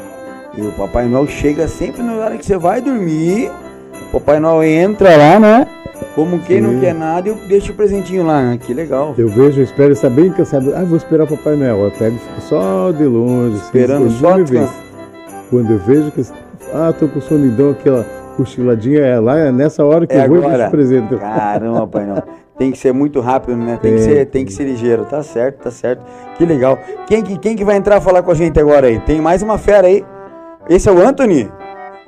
[0.59, 3.51] o Papai Noel chega sempre na hora que você vai dormir.
[4.09, 5.67] O Papai Noel entra lá, né?
[6.17, 6.81] Como quem não Sim.
[6.81, 8.57] quer nada e deixa o presentinho lá.
[8.59, 9.15] Que legal.
[9.17, 10.75] Eu vejo, eu espero estar bem cansado.
[10.75, 11.85] Ah, vou esperar o Papai Noel.
[11.85, 13.55] Eu pego e fico só de longe.
[13.57, 14.75] assim, Esperando eles só não descansar.
[15.49, 16.23] Quando eu vejo que.
[16.75, 18.05] Ah, tô com sonidão, aquela
[18.37, 20.57] cochiladinha, é lá, é nessa hora que É eu vou e agora.
[20.57, 21.17] deixo o presente.
[21.17, 22.23] Caramba, Papai Noel.
[22.59, 23.79] Tem que ser muito rápido, né?
[23.81, 24.07] Tem, que Tem.
[24.07, 25.05] ser, tem que ser ligeiro.
[25.05, 26.03] Tá certo, tá certo.
[26.37, 26.79] Que legal.
[27.07, 29.01] Quem que, quem que vai entrar falar com a gente agora aí?
[29.01, 30.05] Tem mais uma fera aí.
[30.69, 31.51] Esse é o Anthony?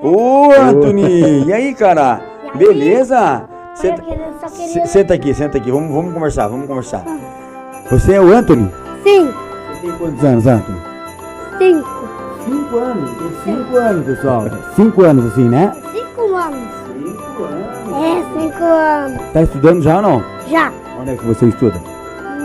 [0.01, 1.45] Ô, Anthony!
[1.47, 2.21] E aí, cara?
[2.45, 2.59] E aí?
[2.59, 3.45] Beleza?
[3.75, 5.71] Senta, queria- senta aqui, senta aqui.
[5.71, 7.03] Vamos, vamos conversar, vamos conversar.
[7.91, 8.71] Você é o Anthony?
[9.03, 9.27] Sim,
[9.73, 10.79] Você tem quantos anos, Anthony?
[11.59, 11.94] cinco.
[12.45, 13.11] Cinco anos.
[13.19, 14.45] Tem cinco anos, pessoal.
[14.77, 15.73] Cinco anos, assim, né?
[15.93, 16.69] Cinco anos.
[16.95, 18.05] Cinco anos.
[18.05, 19.21] É, cinco anos.
[19.33, 20.25] Tá estudando já ou não?
[20.51, 21.75] Já, Onde é que você estuda?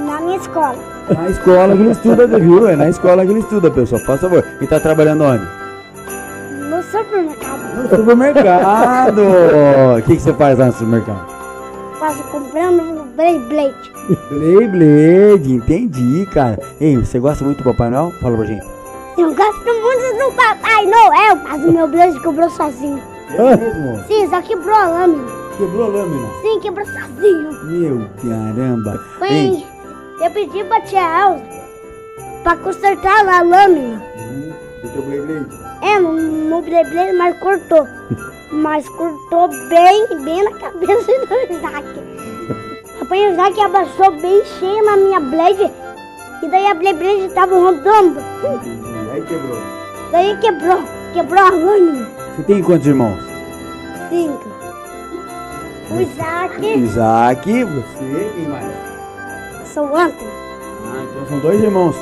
[0.06, 0.76] na minha escola.
[1.10, 2.68] Na escola que ele estuda, viu?
[2.68, 4.02] É na escola que ele estuda, pessoal.
[4.06, 4.44] Por favor.
[4.62, 5.44] E tá trabalhando onde?
[6.70, 7.84] No supermercado.
[7.84, 9.22] No supermercado.
[9.98, 11.26] O que, que você faz lá no supermercado?
[12.00, 13.92] Faço comprando Beyblade.
[14.32, 16.60] Beyblade, entendi, cara.
[16.80, 18.12] Ei, você gosta muito do Papai Noel?
[18.22, 18.66] Fala pra gente.
[19.20, 23.04] Eu gosto muito do Papai Noel, mas o meu Blade quebrou sozinho.
[23.32, 24.04] É mesmo?
[24.08, 25.28] Sim, só quebrou a lâmina.
[25.58, 26.28] Quebrou a lâmina.
[26.42, 27.52] Sim, quebrou sozinho.
[27.66, 28.98] Meu caramba.
[29.30, 29.66] Ei,
[30.22, 31.44] eu pedi pra tia Elza
[32.44, 34.02] pra consertar a lâmina.
[34.16, 35.60] Hum, do teu Beyblade.
[35.82, 37.86] É, no, no Beyblade, mas cortou.
[38.52, 41.86] Mas cortou bem, bem na cabeça do Isaac.
[43.00, 45.72] Depois o Isaac abaixou bem cheio na minha Blade.
[46.42, 48.20] E daí a Beyblade tava rodando.
[49.20, 49.34] Entendi.
[49.34, 49.62] Aí quebrou.
[50.12, 52.08] Daí quebrou, quebrou a lâmina.
[52.36, 53.20] Você tem quantos irmãos?
[54.10, 54.50] Cinco.
[55.92, 58.72] O Isaac, Isaac, você, quem mais?
[59.66, 60.30] sou o Anthony.
[60.86, 61.96] Ah, então são dois irmãos.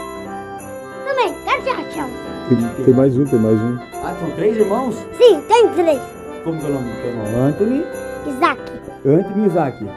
[1.05, 2.07] Também, cadê a?
[2.49, 3.77] Tem, tem mais um, tem mais um.
[4.03, 4.95] Ah, são três irmãos?
[5.17, 6.01] Sim, tem três.
[6.43, 7.45] Como que é o nome do teu irmão?
[7.45, 7.85] Anthony,
[8.25, 8.61] Isaac.
[9.05, 9.89] Anthony e Isaac.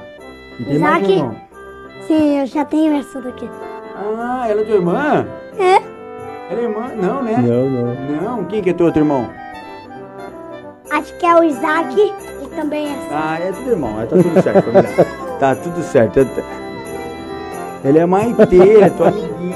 [0.58, 1.12] E tem mais um Isaac.
[1.12, 1.36] irmão?
[2.06, 3.48] Sim, eu já tenho essa daqui.
[3.96, 5.26] Ah, ela é tua irmã?
[5.58, 5.89] É?
[6.50, 6.88] Ela é irmã?
[6.96, 7.36] Não, né?
[7.38, 7.94] Não, não.
[8.38, 9.28] Não, quem que é teu outro irmão?
[10.90, 11.94] Acho que é o Isaac
[12.42, 15.06] e também é Ah, é tudo irmão, é, tá tudo certo, família.
[15.38, 16.18] tá tudo certo.
[16.18, 16.26] Eu-
[17.84, 19.54] Ele é Maite, é teu amiguinho.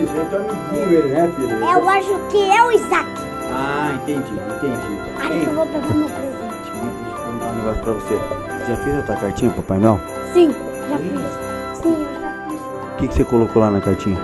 [0.00, 1.56] Isso, é teu amiguinho ele, né, filho?
[1.64, 3.08] Eu acho que é o Isaac.
[3.52, 5.00] Ah, entendi, entendi.
[5.18, 6.38] Acho Ei, que eu vou pegar meu presente.
[6.38, 8.14] deixa eu perguntar um negócio pra você.
[8.14, 10.00] Você já fez a tua cartinha, Papai Noel?
[10.32, 10.54] Sim,
[10.88, 11.78] já fiz.
[11.82, 12.17] Sim, eu já fiz.
[12.17, 12.17] O
[12.98, 14.18] que, que você colocou lá na cartinha?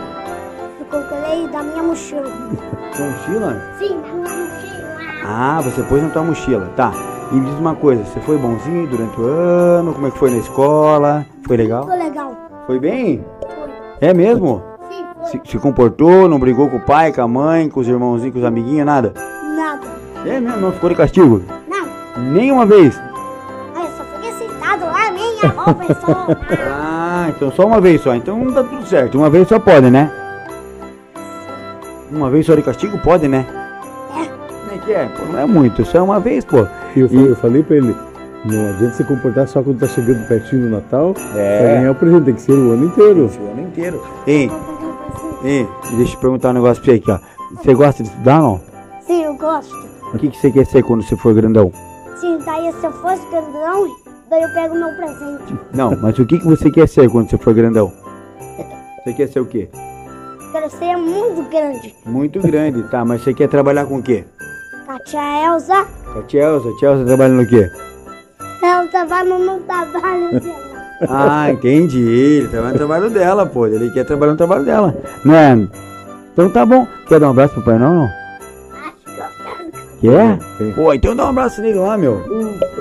[0.81, 2.31] Eu coloquei da minha mochila.
[2.93, 3.63] Sua mochila?
[3.79, 5.25] Sim, da minha mochila.
[5.25, 6.93] Ah, você pôs na tua mochila, tá.
[7.33, 9.95] E me diz uma coisa, você foi bonzinho durante o ano?
[9.95, 11.25] Como é que foi na escola?
[11.47, 11.87] Foi legal?
[11.87, 12.37] Foi legal.
[12.67, 13.25] Foi bem?
[13.41, 14.09] Foi.
[14.09, 14.63] É mesmo?
[14.91, 15.31] Sim, foi.
[15.31, 18.41] Se, se comportou, não brigou com o pai, com a mãe, com os irmãozinhos, com
[18.41, 19.15] os amiguinhos, nada?
[19.57, 19.87] Nada.
[20.27, 20.61] É mesmo?
[20.61, 21.43] Não ficou de castigo?
[21.69, 22.23] Não.
[22.23, 23.01] Nenhuma vez?
[23.75, 26.27] Aí eu só fiquei sentado lá, nem a roupa só.
[26.69, 26.94] Ah,
[27.29, 28.15] então só uma vez só.
[28.15, 29.19] Então tá tudo certo.
[29.19, 30.11] Uma vez só pode, né?
[32.11, 33.45] Uma vez só de castigo pode, né?
[34.17, 34.25] É.
[34.27, 35.07] Como é que é?
[35.07, 36.67] Pô, não é muito, só é uma vez, pô.
[36.95, 37.95] E eu, E- eu falei pra ele,
[38.45, 41.15] não adianta se comportar só quando tá chegando pertinho do Natal.
[41.35, 41.59] É.
[41.59, 43.31] Pra ganhar o presente, tem que ser o ano inteiro.
[43.41, 44.03] O ano inteiro.
[44.27, 44.51] Ei,
[45.43, 47.19] ei, deixa eu perguntar um negócio pra você aqui, ó.
[47.57, 48.61] Você gosta de estudar, não?
[49.07, 49.75] Sim, eu gosto.
[50.13, 51.73] O que, que você quer ser quando você for grandão?
[52.21, 53.89] Sim, daí se eu fosse grandão,
[54.29, 55.59] daí eu pego meu presente.
[55.73, 57.93] Não, mas o que, que você quer ser quando você for grandão?
[59.05, 59.69] Você quer ser o quê?
[60.53, 61.95] Quero ser muito grande.
[62.07, 63.05] Muito grande, tá?
[63.05, 64.25] Mas você quer trabalhar com o quê?
[64.87, 66.69] Com a tia Elza, Com a tia Elza.
[66.69, 67.71] A tia Elza trabalha no quê?
[68.63, 70.65] Elza vai no, trabalho dela.
[71.09, 72.01] Ah, entendi.
[72.01, 73.67] Ele trabalha no trabalho dela, pô.
[73.67, 74.95] Ele quer trabalhar no trabalho dela.
[75.25, 75.69] Não é?
[76.33, 76.87] Então tá bom.
[77.09, 77.95] Quer dar um abraço pro pai, não?
[77.95, 78.24] não?
[80.05, 80.39] Quer?
[80.75, 82.21] Pô, então dá um abraço nele lá, meu.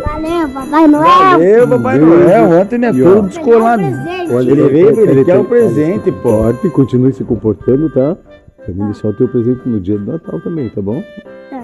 [0.06, 1.04] Valeu, Papai Noel.
[1.04, 1.98] Valeu, Papai.
[1.98, 2.50] Noel.
[2.50, 3.84] Ontem ele é todo um descolado.
[4.30, 6.44] Olha, Ele veio, ele quer um presente, pô.
[6.44, 8.18] Forte, continue se comportando, tá?
[8.66, 11.02] Pra mim deixar o teu presente no dia do Natal também, tá bom?
[11.50, 11.62] É.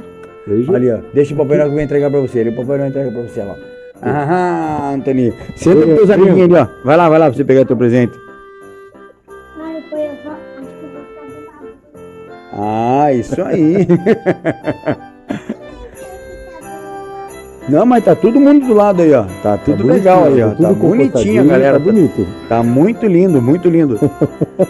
[0.48, 0.74] Beijo.
[0.74, 1.00] Ali, ó.
[1.13, 2.39] Deixa o Papai Noel que vai entregar pra você.
[2.39, 3.56] Ele, o Papai Noel entrega pra você lá.
[4.02, 5.34] Ah, Antônio.
[5.58, 6.86] Senta com os amiguinhos ali, ó.
[6.86, 8.13] Vai lá, vai lá pra você pegar teu presente.
[9.58, 13.04] Mas depois eu vou, acho que eu vou ficar do lado.
[13.04, 13.86] Ah, isso aí.
[17.69, 19.25] Não, mas tá todo mundo do lado aí, ó.
[19.43, 20.49] Tá tudo bonitinho, legal aí, ó.
[20.49, 21.79] Tá bonitinho, comportadinho, galera.
[21.79, 22.27] Tá bonito.
[22.47, 23.99] Tá muito lindo, muito lindo.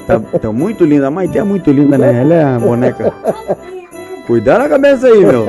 [0.05, 1.05] Tá, tá muito lindo.
[1.05, 2.21] A Maite é muito linda, né?
[2.21, 3.13] Ela é a boneca.
[4.27, 5.45] Cuidado na cabeça aí, meu.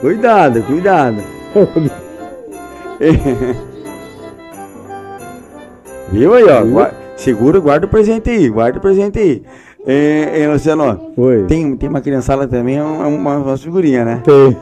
[0.00, 1.16] Cuidado, cuidado.
[6.12, 6.90] Viu aí, ó?
[7.16, 9.42] Segura, guarda o presente aí, guarda o presente aí.
[9.86, 11.44] É, é, Luciano, Oi.
[11.44, 14.20] tem, tem uma criançada também, é uma, uma, uma figurinha, né?
[14.24, 14.56] Tem.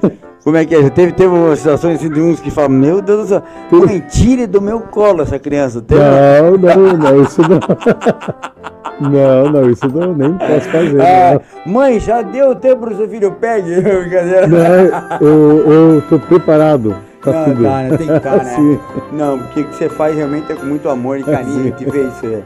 [0.45, 0.83] Como é que é?
[0.83, 4.01] Já teve, teve umas situações assim de uns que falam, meu Deus do céu, mãe,
[4.01, 5.81] tire do meu colo essa criança.
[5.81, 6.01] Teve?
[6.03, 7.59] Não, não, não, isso não.
[9.01, 11.01] Não, não, isso não, nem posso fazer.
[11.03, 13.75] Ah, mãe, já deu tempo pro seu filho, pegue.
[13.83, 14.47] Brincadeira.
[14.47, 17.63] Não, eu, eu tô preparado pra Não, tudo.
[17.65, 17.97] tá, né?
[17.97, 18.45] Tem que estar, né?
[18.55, 18.79] Sim.
[19.13, 21.73] Não, porque o que você faz realmente é com muito amor e carinho.
[21.73, 22.43] Que vê isso, é,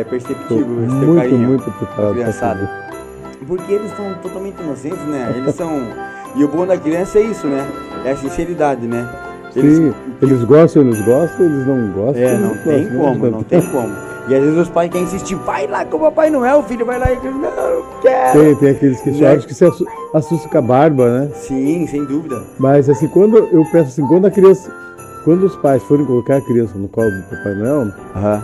[0.00, 1.48] é Tô perceptível esse teu muito, carinho.
[1.48, 2.70] muito preparado pra criançada.
[3.30, 3.46] tudo.
[3.46, 5.32] Porque eles são totalmente inocentes, né?
[5.34, 5.80] Eles são.
[6.36, 7.66] E o bom da criança é isso, né?
[8.04, 9.08] É a sinceridade, né?
[9.54, 12.22] Eles- Sim, eles gostam, eles gostam, eles não gostam.
[12.22, 13.30] É, não tem gostam, como, né?
[13.30, 13.94] não tem como.
[14.28, 16.98] E às vezes os pais querem insistir, vai lá com o Papai Noel, filho, vai
[16.98, 18.38] lá e não, eu quero.
[18.38, 19.18] Tem, tem aqueles que Né?
[19.18, 21.30] choram que se assu- assustam com a barba, né?
[21.34, 22.42] Sim, sem dúvida.
[22.58, 24.70] Mas assim, quando eu peço assim, quando a criança,
[25.24, 28.42] quando os pais forem colocar a criança no colo do Papai Noel, Aham.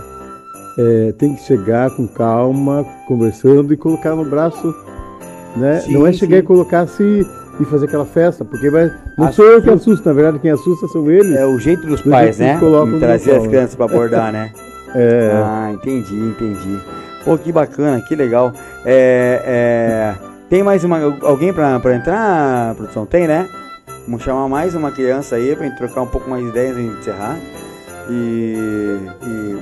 [0.78, 4.74] é, tem que chegar com calma, conversando e colocar no braço,
[5.56, 5.80] né?
[5.80, 6.42] Sim, não é chegar sim.
[6.42, 7.26] e colocar assim
[7.62, 10.86] e fazer aquela festa, porque vai, não sou eu que assusto, na verdade quem assusta
[10.88, 11.34] são eles.
[11.36, 12.98] É o jeito dos Do pais, jeito né?
[12.98, 14.50] trazer as crianças pra abordar, né?
[14.94, 16.78] É, Ah, entendi, entendi.
[17.24, 18.52] Pô, que bacana, que legal.
[18.84, 20.14] É, é,
[20.50, 23.06] tem mais uma, alguém pra, pra entrar, produção?
[23.06, 23.48] Tem, né?
[24.06, 26.82] Vamos chamar mais uma criança aí pra gente trocar um pouco mais de ideias e
[26.82, 27.38] encerrar.
[28.10, 29.58] E, e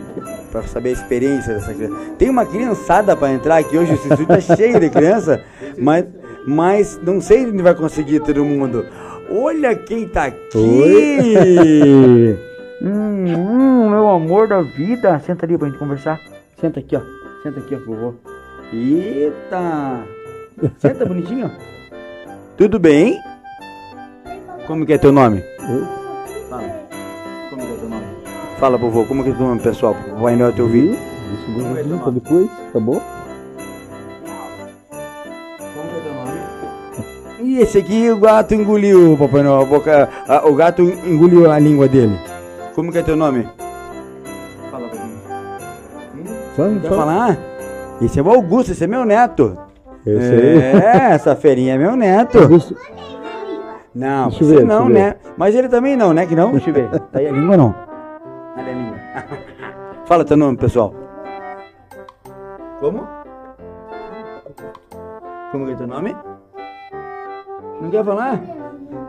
[0.50, 1.94] pra saber a experiência dessa criança.
[2.18, 5.40] Tem uma criançada pra entrar aqui hoje, o estúdio tá cheio de criança,
[5.78, 6.04] mas,
[6.46, 8.84] mas não sei se vai conseguir todo mundo.
[9.30, 12.36] Olha quem tá aqui!
[12.82, 15.18] Hum, hum, meu amor da vida.
[15.20, 16.20] Senta ali pra gente conversar.
[16.60, 17.00] Senta aqui, ó.
[17.42, 18.14] Senta aqui, ó, vovô.
[18.72, 20.02] Eita!
[20.78, 21.50] Senta bonitinho.
[22.56, 23.18] Tudo bem?
[24.66, 25.42] Como que é teu nome?
[26.48, 26.62] Fala.
[27.50, 28.04] Como que é teu nome?
[28.58, 29.94] Fala, vovô, como que é teu nome, pessoal?
[29.94, 30.98] Papai Noel te ouvir.
[32.02, 33.00] Pra depois, tá bom?
[37.50, 39.62] E esse aqui o gato engoliu, Papai Noel.
[39.62, 42.16] A boca, a- o gato engoliu a língua dele.
[42.76, 43.48] Como que é teu nome?
[44.70, 45.16] Fala pra mim.
[46.56, 46.96] Fala, Quer fala.
[47.00, 47.38] falar?
[48.00, 49.58] Esse é o Augusto, esse é meu neto.
[50.06, 50.58] Esse aí.
[50.62, 52.38] É, essa ferinha é meu neto.
[52.38, 52.76] Augusto,
[53.92, 55.16] Não, Deixa você ver, não, né?
[55.36, 56.24] Mas ele também não, né?
[56.26, 56.52] Que não?
[56.52, 56.88] Deixa eu ver.
[56.88, 57.74] Tá aí a língua ou não?
[58.54, 58.96] Cadê a língua?
[60.06, 60.94] Fala teu nome, pessoal.
[62.80, 63.04] Como?
[65.50, 66.14] Como que é teu nome?
[67.80, 68.40] Não quer falar?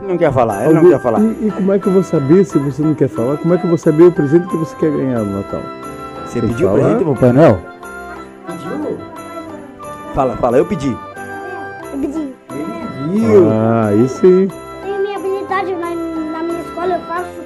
[0.02, 1.20] Não quer falar, ele não quer falar.
[1.20, 3.38] E, e, como é que eu vou saber se você não quer falar?
[3.38, 5.62] Como é que eu vou saber o presente que você quer ganhar no Natal?
[6.26, 7.60] Você Tem pediu o presente, Papai Noel?
[8.48, 8.98] Pediu?
[10.14, 10.98] Fala, fala, eu pedi.
[11.94, 12.34] Eu pedi.
[12.52, 13.50] Ele pediu.
[13.52, 14.48] Ah, aí sim.
[14.84, 17.42] Tem minha habilidade na, na minha escola, eu faço.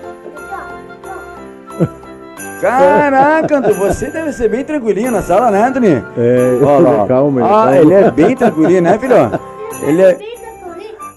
[2.61, 6.05] Caraca, Antônio, você deve ser bem tranquilinho na sala, né, Antônio?
[6.17, 7.05] É, eu ó, ó.
[7.05, 7.41] calma.
[7.45, 7.77] Ah, calma.
[7.77, 9.15] ele ah, tá é bem tranquilinho, né, filho?
[9.83, 10.17] Ele é...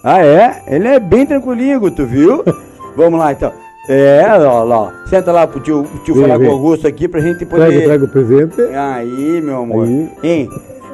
[0.03, 0.63] Ah, é?
[0.69, 2.43] Ele é bem tranquilinho, Guto, viu?
[2.97, 3.53] Vamos lá, então.
[3.89, 4.91] É, ó lá, ó.
[5.09, 6.47] Senta lá pro tio, pro tio Vem, falar vem.
[6.49, 7.85] com o Augusto aqui pra gente Traga, poder...
[7.85, 8.61] traga o presente.
[8.75, 9.87] Aí, meu amor.
[9.87, 10.11] Aí.
[10.23, 10.51] Hein,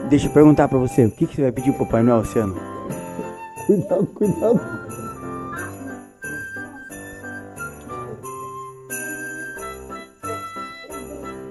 [0.09, 2.39] deixa eu perguntar pra você, o que, que você vai pedir pro Papai Noel esse
[2.39, 2.55] ano?
[3.67, 4.61] Cuidado, cuidado.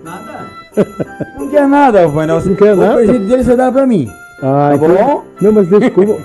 [0.03, 0.47] Nada.
[1.37, 2.45] Não quer nada, Papai Noel.
[2.45, 2.95] Não quer o nada?
[2.95, 4.07] presente dele você dá pra mim.
[4.41, 5.23] Ah, Tá então- bom?
[5.41, 6.17] Não, mas deixa, como,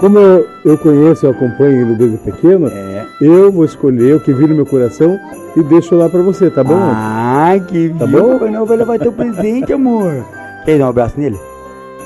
[0.00, 3.06] como eu, eu conheço e acompanho ele desde pequeno, É.
[3.20, 5.18] eu vou escolher o que vir no meu coração
[5.56, 6.74] e deixo lá pra você, tá bom?
[6.76, 8.20] Ah, que Tá viu?
[8.22, 8.32] bom?
[8.34, 10.24] Papai Noel vai levar teu presente, amor.
[10.64, 11.38] Quer dar um abraço nele?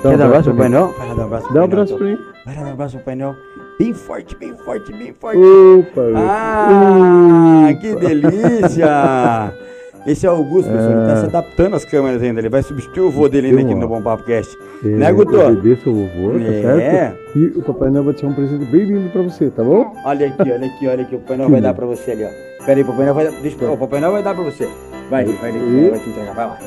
[0.02, 0.94] Dá um Quer dar um abraço pro Papai Noel?
[0.98, 2.12] Vai lá dar um abraço pro Dá um abraço pra mim.
[2.12, 2.24] então.
[2.44, 3.37] Vai lá dar um abraço pro Papai Noel.
[3.78, 5.38] Bem forte, bem forte, bem forte.
[5.38, 6.02] Opa!
[6.16, 7.80] Ah, opa.
[7.80, 9.52] que delícia!
[10.07, 10.90] Esse é o Augusto, pessoal.
[10.93, 11.17] Ele tá É.
[11.17, 12.40] se adaptando às câmeras ainda.
[12.40, 14.57] Ele vai substituir o vô dele ainda aqui no Bom Papo Cast.
[14.85, 15.31] É, Né, Guto?
[15.35, 16.90] O vovô, tá É.
[16.90, 17.38] certo?
[17.38, 19.93] E o Papai Noel vai te dar um presente bem lindo pra você, tá bom?
[20.05, 21.14] Olha aqui, olha aqui, olha aqui.
[21.14, 22.64] O Papai Noel vai dar pra você ali, ó.
[22.67, 23.33] Pera aí, o Papai Noel vai dar.
[23.40, 24.69] Deixa O Papai Noel vai dar pra você.
[25.11, 25.90] Vai, vai, vai, E?
[25.90, 26.35] vai te entregar.
[26.35, 26.59] Vai lá.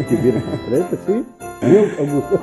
[0.00, 1.26] Aqui vira pra frente, assim.
[1.62, 2.40] Viu, Augusto?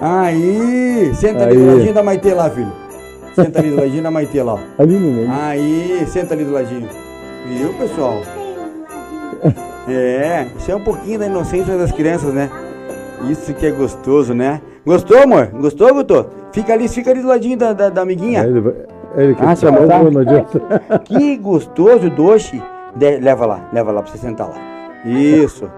[0.00, 1.10] Aí!
[1.14, 2.72] Senta ali do ladinho da Maitê lá, filho.
[3.34, 4.58] Senta ali do ladinho da Maitê lá.
[4.78, 5.26] Ali, neném.
[5.30, 6.88] Aí, senta ali do ladinho.
[7.48, 8.20] Viu, pessoal?
[9.88, 12.50] É, isso é um pouquinho da inocência das crianças, né?
[13.28, 14.60] Isso que é gostoso, né?
[14.86, 15.46] Gostou, amor?
[15.48, 16.26] Gostou, Guto?
[16.52, 18.42] Fica ali, fica ali do ladinho da, da, da amiguinha.
[18.44, 18.72] ele, vai,
[19.16, 19.98] aí ele Ah, você vai botar?
[19.98, 20.60] bom, não adianta.
[21.04, 22.62] Que gostoso, doce.
[22.96, 24.54] De- leva lá, leva lá pra você sentar lá.
[25.04, 25.70] Isso.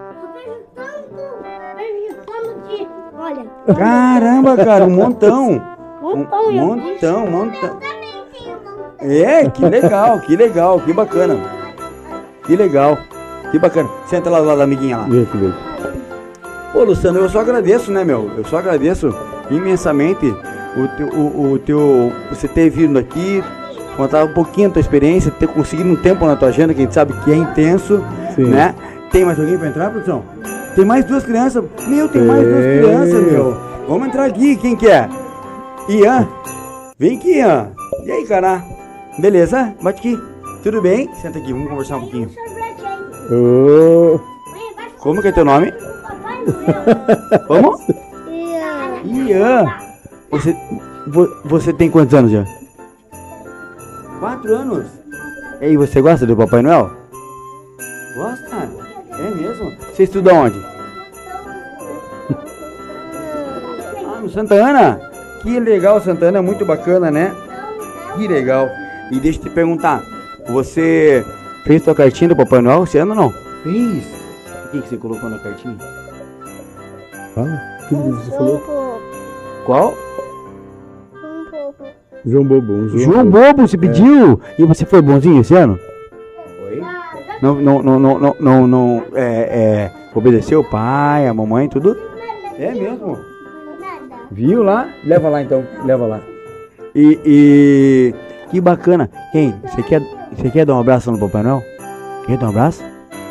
[3.18, 3.44] Olha,
[3.76, 5.62] Caramba, cara, um montão.
[6.02, 7.78] Um montão, eu montão, montão.
[9.00, 11.36] É, que legal, que legal, que bacana.
[12.44, 12.98] Que legal,
[13.52, 13.88] que bacana.
[14.06, 15.04] Senta lá do lado da amiguinha lá.
[15.04, 15.54] Aqui, vem.
[16.74, 18.30] Ô, Luciano, eu só agradeço, né, meu?
[18.36, 19.14] Eu só agradeço
[19.50, 20.34] imensamente
[20.76, 23.44] o teu, o, o teu você ter vindo aqui,
[23.96, 26.84] contar um pouquinho da tua experiência, ter conseguido um tempo na tua agenda, que a
[26.84, 28.02] gente sabe que é intenso,
[28.34, 28.46] Sim.
[28.46, 28.74] né?
[29.10, 30.24] Tem mais alguém pra entrar, produção?
[30.74, 31.62] Tem mais duas crianças.
[31.86, 33.56] Meu, tem mais duas crianças, meu.
[33.86, 35.06] Vamos entrar aqui, quem que é?
[35.90, 36.26] Ian.
[36.98, 37.68] Vem aqui, Ian.
[38.06, 38.64] E aí, cara?
[39.18, 39.74] Beleza?
[39.82, 40.22] Bate aqui.
[40.62, 41.12] Tudo bem?
[41.20, 42.30] Senta aqui, vamos conversar um pouquinho.
[44.98, 45.72] Como que é teu nome?
[47.46, 47.78] Como?
[49.04, 49.64] Ian,
[50.30, 50.56] você,
[51.06, 52.44] vo- você tem quantos anos já?
[54.20, 54.86] Quatro anos.
[55.60, 56.90] E aí, você gosta do Papai Noel?
[58.16, 58.70] Gosta?
[59.18, 59.72] É mesmo?
[59.92, 60.58] Você estuda onde?
[64.06, 65.00] Ah, no Santa Ana?
[65.42, 67.32] Que legal, Santa Ana é muito bacana, né?
[68.16, 68.68] Que legal.
[69.10, 70.02] E deixa eu te perguntar,
[70.48, 71.24] você
[71.64, 73.30] fez tua cartinha do Papai Noel esse ano ou não?
[73.62, 74.04] Fez.
[74.66, 75.76] O que, que você colocou na cartinha?
[77.34, 77.60] fala.
[77.80, 78.62] O que você falou?
[79.64, 79.94] Qual?
[82.24, 82.72] João Bobo.
[82.72, 84.40] Um João Bobo, você pediu?
[84.58, 85.78] E você foi bonzinho esse ano?
[86.60, 86.80] Foi?
[87.42, 91.96] Não, não, não, não, não, não, não é, é, obedeceu o pai, a mamãe, tudo?
[92.58, 93.18] É mesmo?
[94.30, 94.88] Viu lá?
[95.04, 96.20] Leva lá então, leva lá.
[96.94, 98.14] E, e
[98.50, 99.10] que bacana.
[99.34, 100.00] Hein, você quer,
[100.36, 101.62] você quer dar um abraço no Papai Noel?
[102.26, 102.82] Quer dar um abraço?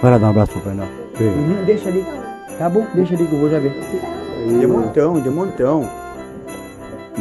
[0.02, 0.90] Vai lá dar um abraço pro Papai Noel.
[1.20, 2.06] Uhum, deixa ali.
[2.58, 3.74] Tá bom, deixa ali que eu vou já ver.
[4.60, 5.90] De montão, de montão.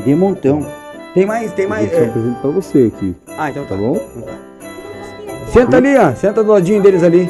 [0.04, 0.66] De montão.
[1.14, 1.90] Tem mais, tem mais.
[1.92, 3.70] Esse é presente pra você aqui, Ah, então tá.
[3.70, 3.96] tá bom?
[4.16, 4.32] Então tá.
[5.48, 6.12] Senta ali, ó.
[6.14, 7.28] Senta do ladinho deles ali.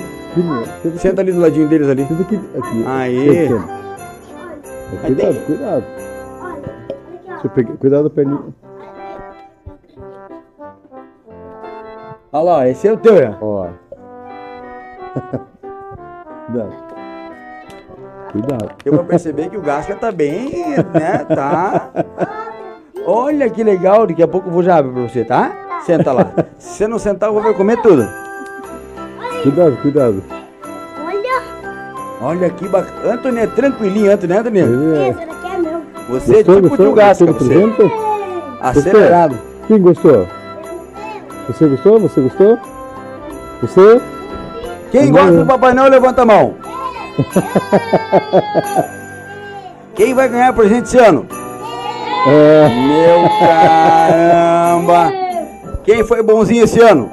[0.98, 2.06] Senta ali do ladinho deles ali.
[2.06, 2.40] Senta aqui.
[2.58, 2.84] aqui.
[2.86, 3.48] Aí.
[5.06, 5.84] Cuidado, cuidado.
[7.42, 7.76] Eu.
[7.78, 8.40] Cuidado da perninha.
[12.32, 13.66] Olha lá, esse é o teu, ó.
[13.66, 13.66] Ó.
[16.46, 16.74] Cuidado.
[18.32, 18.70] Cuidado.
[18.84, 20.50] Eu vou perceber que o Gasca tá bem,
[20.94, 21.24] né?
[21.34, 21.90] Tá.
[23.06, 25.80] Olha que legal, daqui a pouco eu vou já abrir pra você, tá?
[25.84, 26.32] Senta lá.
[26.58, 28.06] Se você não sentar, eu vou ver comer tudo.
[29.42, 30.22] Cuidado, cuidado.
[31.04, 31.42] Olha,
[32.22, 33.14] Olha que bacana.
[33.14, 34.94] Antônio é tranquilinho, Antônio, né, Antônio?
[34.94, 35.12] É.
[35.12, 35.82] daqui é meu.
[36.10, 36.86] Você é Gostou, tipo o gostou?
[36.86, 37.92] tio Gasca, do você.
[38.60, 39.38] Acelerado.
[39.66, 40.26] Quem gostou?
[41.50, 41.98] Você gostou?
[42.00, 42.58] Você gostou?
[43.60, 44.00] Você?
[44.92, 46.54] Quem gosta do Papai Noel, levanta a mão.
[49.94, 51.26] Quem vai ganhar presente esse ano?
[52.28, 52.68] É.
[52.68, 55.12] Meu caramba!
[55.84, 57.10] Quem foi bonzinho esse ano?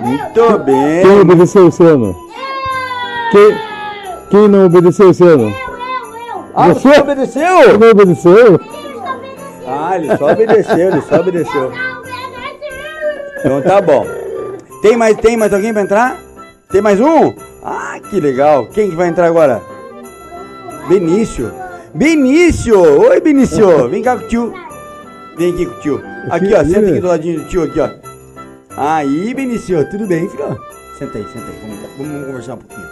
[0.00, 1.02] Muito bem.
[1.02, 2.16] Quem obedeceu esse ano?
[3.30, 3.56] Quem,
[4.30, 5.54] quem não obedeceu esse ano?
[6.54, 7.00] Ah, você Você?
[7.00, 7.58] obedeceu?
[7.68, 8.60] Quem não obedeceu?
[9.70, 11.72] Ah, ele só obedeceu, ele só obedeceu.
[13.38, 14.06] Então tá bom.
[14.82, 16.18] Tem mais, tem mais alguém pra entrar?
[16.70, 17.34] Tem mais um?
[17.62, 18.66] Ah, que legal.
[18.66, 19.62] Quem que vai entrar agora?
[20.88, 21.52] Benício.
[21.94, 22.80] Benício!
[22.80, 23.88] Oi, Benício!
[23.88, 24.54] Vem cá com o tio.
[25.36, 26.02] Vem aqui com o tio.
[26.30, 26.64] Aqui, ó.
[26.64, 27.90] Senta aqui do ladinho do tio, aqui, ó.
[28.76, 29.88] Aí, Benício.
[29.90, 30.58] Tudo bem, filho?
[30.98, 31.58] Senta aí, senta aí.
[31.96, 32.88] Vamos, vamos conversar um pouquinho.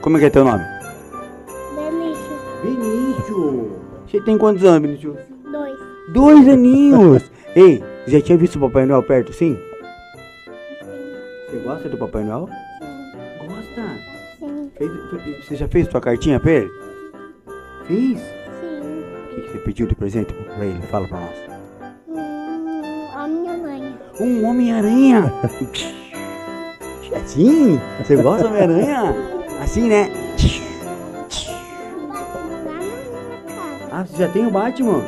[0.00, 0.73] Como é que é teu nome?
[4.14, 5.16] Você tem quantos anos, Benício?
[5.50, 5.76] Dois.
[6.12, 7.28] Dois aninhos.
[7.56, 9.58] Ei, já tinha visto o Papai Noel perto, sim?
[11.50, 12.48] Você gosta do Papai Noel?
[12.48, 13.48] Sim.
[13.48, 13.82] Gosta.
[14.38, 14.70] Sim.
[14.78, 16.70] Fez- fe- você já fez sua cartinha pra ele?
[17.88, 18.18] Fez?
[18.20, 19.02] Sim.
[19.32, 20.80] O que que você pediu de presente pra ele?
[20.82, 21.36] Fala pra nós.
[22.06, 23.96] Hum, a minha mãe.
[24.20, 25.32] Um Homem-Aranha!
[27.26, 27.80] Sim!
[28.00, 29.12] Você gosta do Homem-Aranha?
[29.60, 30.08] Assim, né?
[34.04, 35.00] Ah, você já tem o Batman?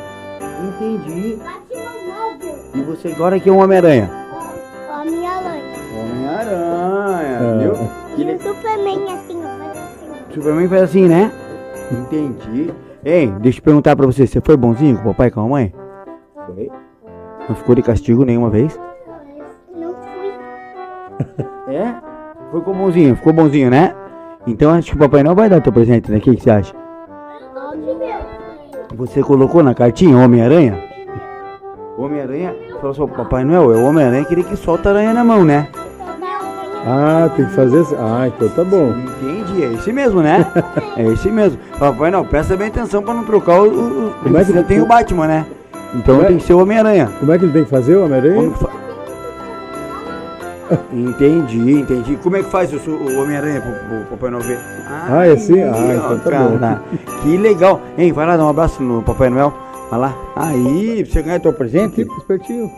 [0.67, 1.35] Entendi.
[1.37, 2.55] Batman móvel.
[2.73, 4.09] E você agora que é um Homem-Aranha?
[4.91, 5.61] A minha mãe.
[5.99, 7.57] Homem-Aranha, Ah.
[7.59, 7.73] viu?
[8.17, 10.33] E o Superman assim, faz assim.
[10.33, 11.31] Superman faz assim, né?
[11.91, 12.73] Entendi.
[13.05, 15.43] Ei, deixa eu perguntar pra você, você foi bonzinho com o papai e com a
[15.43, 15.71] mamãe?
[16.47, 16.71] Foi.
[17.47, 18.79] Não ficou de castigo nenhuma vez?
[19.75, 20.33] Não fui.
[21.71, 21.93] É?
[22.51, 23.93] Ficou bonzinho, ficou bonzinho, né?
[24.47, 26.17] Então acho que o Papai não vai dar teu presente, né?
[26.17, 26.73] O que, que você acha?
[28.97, 30.77] Você colocou na cartinha Homem-Aranha?
[31.97, 35.23] Homem-Aranha, falou assim, Papai Noel, é o Homem-Aranha que ele que solta a aranha na
[35.23, 35.67] mão, né?
[36.89, 37.95] Ah, tem que fazer assim.
[37.99, 38.93] Ah, então tá bom.
[39.21, 40.45] Entendi, é esse mesmo, né?
[40.95, 41.59] É esse mesmo.
[41.77, 43.65] Papai Noel, presta bem atenção pra não trocar o.
[43.67, 45.45] o, Como é que- você tem o Batman, né?
[45.95, 47.09] Então é- tem que ser o Homem-Aranha.
[47.19, 48.35] Como é que ele tem que fazer, o Homem-Aranha?
[48.35, 48.69] Como que fa-
[50.91, 52.17] Entendi, entendi.
[52.17, 54.59] Como é que faz o, Homem-Aranha pro, pro Papai Noel ver?
[54.87, 55.61] Ah, é assim?
[55.61, 56.59] Ah, então tá bom.
[56.59, 56.83] cara.
[57.21, 57.81] Que legal.
[57.97, 59.53] Hein, vai lá dar um abraço no Papai Noel.
[59.89, 60.15] Vai lá.
[60.35, 62.01] Aí, você ganhar teu presente.
[62.01, 62.71] Aqui, espertinho.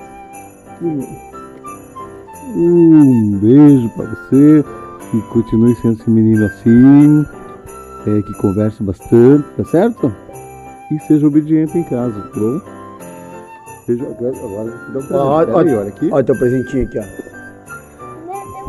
[2.56, 4.64] Um beijo pra você.
[5.12, 7.26] Que continue sendo esse menino assim.
[8.06, 10.14] é, que converse bastante, tá certo?
[10.92, 12.62] E seja obediente em casa, tá bom?
[13.86, 15.08] Seja, agora dar um presente.
[15.08, 16.10] Pera aí, olha aqui.
[16.12, 17.29] Ó, teu presentinho aqui, ó.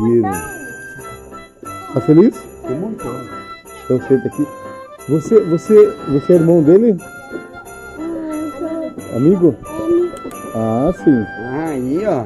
[0.01, 0.21] Aqui.
[1.93, 2.35] Tá feliz?
[2.67, 3.13] Tem um montão.
[3.85, 4.47] Então senta aqui.
[5.09, 6.97] Você, você, você é irmão dele?
[9.15, 9.55] Amigo?
[10.55, 11.25] Ah, sim.
[11.53, 12.25] Aí, ó.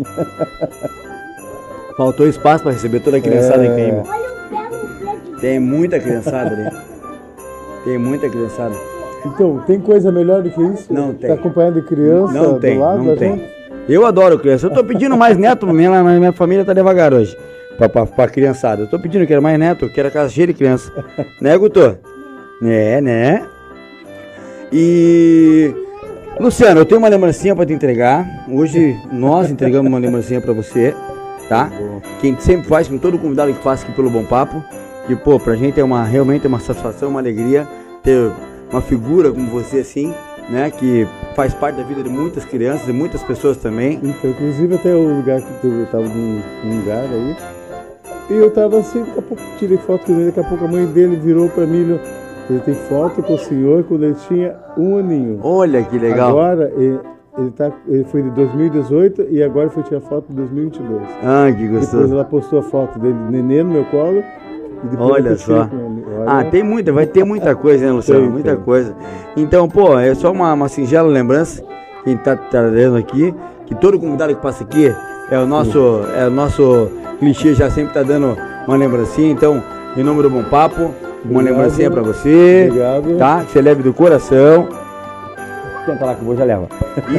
[1.96, 3.68] Faltou espaço pra receber toda a criançada É.
[3.68, 4.04] que tem, irmão.
[5.40, 6.70] Tem muita criançada ali.
[7.84, 8.74] Tem muita criançada.
[9.26, 10.92] Então, tem coisa melhor do que isso?
[10.92, 11.28] Não tem.
[11.28, 13.36] Tá acompanhando criança Não do tem, lado não tem.
[13.36, 13.59] gente?
[13.90, 14.68] Eu adoro criança.
[14.68, 17.36] Eu tô pedindo mais neto, minha, minha família tá devagar hoje.
[17.76, 18.82] Pra, pra, pra criançada.
[18.82, 20.92] Eu tô pedindo que era mais neto, que era casa cheia de criança.
[21.42, 21.98] né, Guto?
[22.62, 23.42] É, né?
[24.72, 25.74] E.
[26.38, 28.24] Luciano, eu tenho uma lembrancinha pra te entregar.
[28.48, 30.94] Hoje nós entregamos uma lembrancinha pra você,
[31.48, 31.70] tá?
[32.20, 34.62] Que a gente sempre faz com todo convidado que passa aqui pelo Bom Papo.
[35.08, 37.66] E, pô, pra gente é uma, realmente uma satisfação, uma alegria
[38.04, 38.30] ter
[38.70, 40.14] uma figura como você assim,
[40.48, 40.70] né?
[40.70, 41.08] Que
[41.40, 43.98] faz parte da vida de muitas crianças e muitas pessoas também.
[44.02, 47.36] Então, inclusive até o lugar que eu tava num, num lugar aí.
[48.28, 50.68] E eu tava assim, daqui a pouco tirei foto com ele, daqui a pouco a
[50.68, 51.98] mãe dele virou pra mim.
[52.50, 55.40] Ele tem foto com o senhor quando ele tinha um aninho.
[55.42, 56.28] Olha que legal.
[56.28, 57.00] Agora, ele,
[57.38, 61.02] ele, tá, ele foi de 2018 e agora foi tirar foto de 2022.
[61.22, 62.12] Ah, que Depois gostoso.
[62.12, 64.22] ela postou a foto dele, nenê no meu colo.
[64.98, 65.68] Olha só.
[66.26, 68.20] Ah, Olha, tem muita, vai ter muita coisa, né, Luciano?
[68.22, 68.64] Tem, muita tem.
[68.64, 68.94] coisa.
[69.36, 73.34] Então, pô, é só uma, uma singela lembrança que a gente tá trazendo aqui,
[73.66, 74.94] que todo convidado que passa aqui
[75.30, 76.88] é o nosso, é o nosso
[77.18, 79.30] clichê, já sempre tá dando uma lembrancinha.
[79.30, 79.62] Então,
[79.96, 80.92] em nome do Bom Papo, uma
[81.24, 81.44] Obrigado.
[81.44, 82.66] lembrancinha pra você.
[82.68, 83.18] Obrigado.
[83.18, 83.44] Tá?
[83.44, 84.68] Que você leve do coração.
[85.86, 86.68] Tenta lá que eu vou, já leva.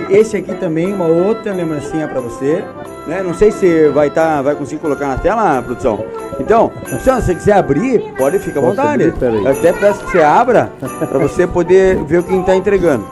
[0.10, 2.64] E esse aqui também, uma outra lembrancinha pra você.
[3.08, 3.24] Né?
[3.24, 6.04] Não sei se vai, tá, vai conseguir colocar na tela, produção.
[6.40, 9.04] Então, se você quiser abrir, pode ficar à vontade.
[9.10, 9.34] abrir?
[9.44, 10.72] Eu até peço que você abra
[11.10, 13.04] pra você poder ver o que a gente tá entregando.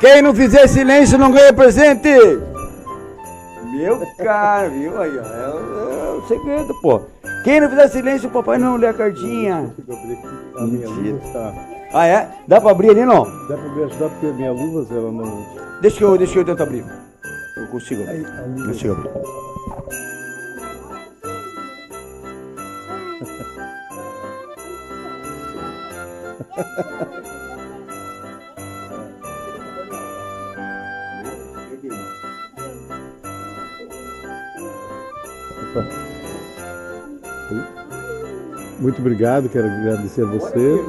[0.00, 2.08] Quem não fizer silêncio não ganha presente!
[3.72, 5.22] Meu cara, viu aí, ó.
[5.22, 7.00] É, o- é segredo, pô.
[7.44, 9.70] Quem não fizer silêncio, o papai não lê a cartinha.
[10.60, 11.79] Minha Mentira.
[11.92, 12.30] Ah, é?
[12.46, 13.24] Dá pra abrir ali, não?
[13.48, 15.44] Dá pra me ajudar porque a minha luva, ela não.
[15.80, 16.84] Deixa que eu, deixa que eu tento abrir.
[17.56, 18.26] Eu consigo abrir.
[18.26, 18.66] Aí, aí.
[18.66, 19.10] Consigo abrir.
[38.80, 40.80] Muito obrigado, quero agradecer a você.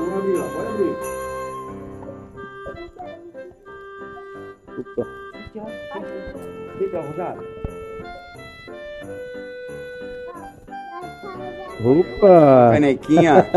[11.84, 12.72] Opa.
[12.74, 13.48] Canequinha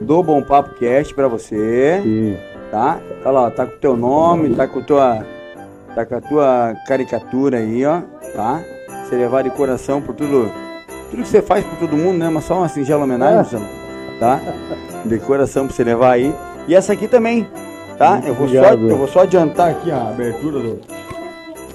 [0.00, 2.36] do Bom Papo Cast pra você, Sim.
[2.72, 2.98] tá?
[3.22, 5.26] Tá lá, tá com o teu nome, tá com a tua,
[5.94, 8.00] tá com a tua caricatura aí, ó,
[8.34, 8.60] tá?
[9.04, 10.50] Você levar de coração por tudo,
[11.10, 12.28] tudo que você faz por todo mundo, né?
[12.30, 13.66] Mas só uma singela homenagem, Luciano,
[14.20, 14.40] tá?
[15.04, 16.34] De coração pra você levar aí.
[16.66, 17.46] E essa aqui também,
[17.96, 18.20] tá?
[18.24, 20.80] Eu vou, só, eu vou só adiantar aqui a abertura do.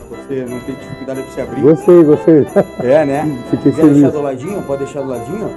[0.10, 1.62] Pra você não ter dificuldade pra você abrir.
[1.62, 2.48] Gostei, gostei.
[2.84, 3.40] É, né?
[3.50, 3.94] Fiquei Quer feliz.
[3.96, 4.62] deixar do ladinho?
[4.64, 5.50] Pode deixar do ladinho?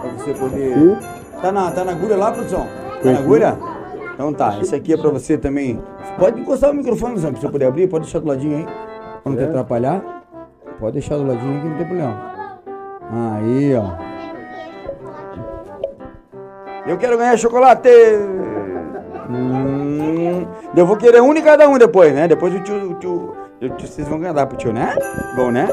[0.00, 0.72] Pra você poder.
[0.72, 1.40] Aqui.
[1.42, 2.66] Tá na, tá na agulha lá, produção?
[3.02, 3.56] Tá na agulha?
[4.14, 5.80] Então tá, esse aqui é pra você também.
[6.18, 8.64] Pode encostar o microfone, Zé, pra você poder abrir, pode deixar do ladinho aí.
[8.64, 9.46] Pra não te É.
[9.46, 10.02] atrapalhar.
[10.78, 12.29] Pode deixar do ladinho aqui, não tem problema.
[13.12, 13.90] Aí, ó.
[16.86, 17.88] Eu quero ganhar chocolate!
[19.28, 20.46] Hum,
[20.76, 22.26] eu vou querer um de cada um depois, né?
[22.26, 24.96] Depois o tio, o tio, o tio- vocês vão ganhar pro tio, né?
[25.36, 25.68] Bom, né?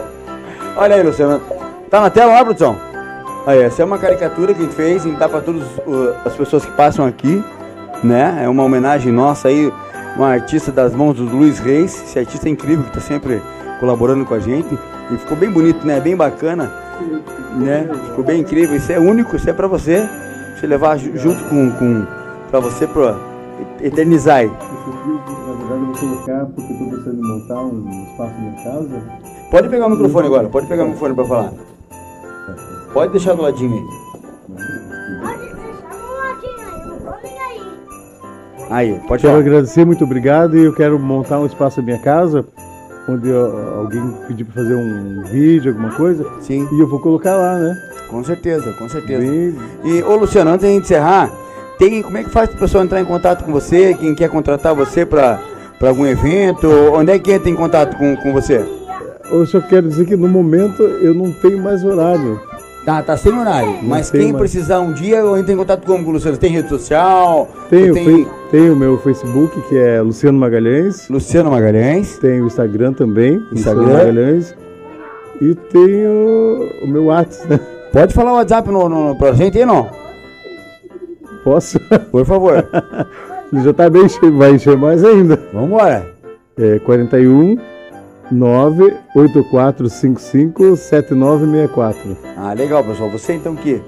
[0.76, 1.42] Olha aí, Luciano.
[1.90, 2.76] Tá na tela lá, produção?
[3.46, 6.14] Aí, essa é uma caricatura que a gente fez, a gente dá pra todas uh,
[6.26, 7.44] as pessoas que passam aqui,
[8.04, 8.42] né?
[8.44, 9.72] É uma homenagem nossa aí,
[10.18, 11.96] uma artista das mãos do Luiz Reis.
[12.04, 13.42] Esse artista é incrível que tá sempre
[13.80, 14.78] colaborando com a gente.
[15.12, 16.00] E ficou bem bonito, né?
[16.00, 16.72] Bem bacana,
[17.56, 17.90] né?
[18.08, 18.76] Ficou bem incrível.
[18.76, 20.08] Isso é único, isso é pra você.
[20.56, 22.06] Você levar ju- junto com, com
[22.50, 23.16] pra você pra
[23.82, 24.48] eternizar aí.
[24.48, 24.54] Na
[25.54, 29.02] verdade, eu vou colocar porque estou pensando em montar um espaço na minha casa.
[29.52, 31.54] Pode pegar o microfone agora, pode pegar o microfone pra falar.
[32.94, 33.84] Pode deixar do ladinho aí.
[35.22, 37.62] Pode deixar no ladinho aí, não vou nem aí.
[38.70, 39.40] Aí, pode Quero falar.
[39.40, 40.58] agradecer, muito obrigado.
[40.58, 42.46] E eu quero montar um espaço na minha casa,
[43.08, 46.26] onde alguém pedir para fazer um vídeo, alguma coisa.
[46.42, 47.76] Sim, E eu vou colocar lá, né?
[48.10, 49.20] com certeza, com certeza.
[49.20, 51.30] Bem, E, ô Luciano, antes de encerrar,
[51.78, 53.94] tem, como é que faz para o pessoal entrar em contato com você?
[53.94, 55.40] Quem quer contratar você para
[55.82, 56.68] algum evento?
[56.94, 58.66] Onde é que entra em contato com, com você?
[59.32, 62.40] eu só quero dizer que no momento eu não tenho mais horário.
[62.88, 63.80] Tá, tá sem horário.
[63.84, 64.40] Mas tem quem mais.
[64.40, 66.38] precisar um dia, eu entro em contato com o Luciano.
[66.38, 67.50] Tem rede social?
[67.70, 71.10] Tenho, tem tenho o meu Facebook, que é Luciano Magalhães.
[71.10, 72.18] Luciano Magalhães.
[72.18, 73.82] Tenho o Instagram também, Instagram.
[73.82, 74.56] Luciano Magalhães.
[75.42, 77.60] E tenho o meu WhatsApp, né?
[77.92, 79.90] Pode falar o WhatsApp no, no, pra gente aí, não?
[81.44, 81.82] Posso?
[82.10, 82.66] Por favor.
[83.52, 85.38] Já tá bem cheio, vai encher mais ainda.
[85.52, 86.06] Vambora.
[86.58, 87.58] É 41
[88.32, 92.18] 98455 7964.
[92.38, 93.10] Ah, legal, pessoal.
[93.10, 93.82] Você então que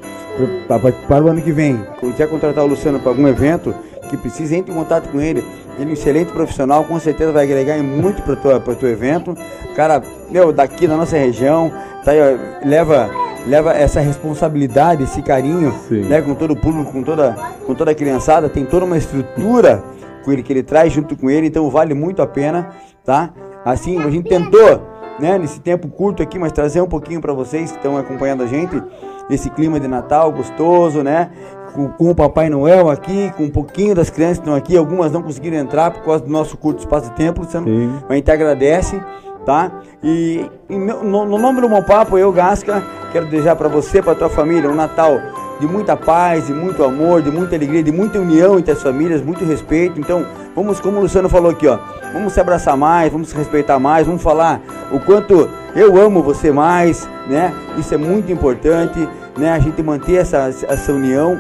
[1.08, 1.84] para, o ano que vem,
[2.16, 3.74] quer contratar o Luciano para algum evento,
[4.10, 5.44] que precisa, entre em contato com ele.
[5.78, 9.36] Ele é um excelente profissional, com certeza vai agregar muito para tua para teu evento.
[9.76, 11.72] Cara, meu, daqui da nossa região,
[12.04, 13.10] tá aí, ó, leva
[13.48, 16.02] leva essa responsabilidade, esse carinho, Sim.
[16.02, 17.34] né, com todo o público, com toda
[17.66, 19.82] com toda a criançada, tem toda uma estrutura
[20.24, 22.70] com ele que ele traz junto com ele, então vale muito a pena,
[23.06, 23.32] tá?
[23.66, 24.82] Assim, a gente tentou
[25.20, 28.48] né, nesse tempo curto aqui, mas trazer um pouquinho para vocês que estão acompanhando a
[28.48, 28.82] gente,
[29.30, 31.30] esse clima de Natal gostoso, né?
[31.74, 35.12] Com, com o Papai Noel aqui, com um pouquinho das crianças que estão aqui, algumas
[35.12, 37.68] não conseguiram entrar por causa do nosso curto espaço de tempo, Luciano.
[37.68, 37.94] Sim.
[38.04, 39.00] Mas a gente agradece,
[39.46, 39.72] tá?
[40.02, 42.82] E, e meu- no, no nome do Bom Papo, eu, Gasca,
[43.12, 45.12] quero desejar para você, para tua família, um Natal
[45.60, 49.22] de muita paz, de muito amor, de muita alegria, de muita união entre as famílias,
[49.22, 50.00] muito respeito.
[50.00, 51.78] Então, vamos, como o Luciano falou aqui, ó,
[52.14, 56.52] vamos se abraçar mais, vamos se respeitar mais, vamos falar o quanto eu amo você
[56.52, 57.54] mais, né?
[57.78, 59.08] Isso é muito importante,
[59.38, 59.52] né?
[59.52, 61.38] A gente manter essa, essa união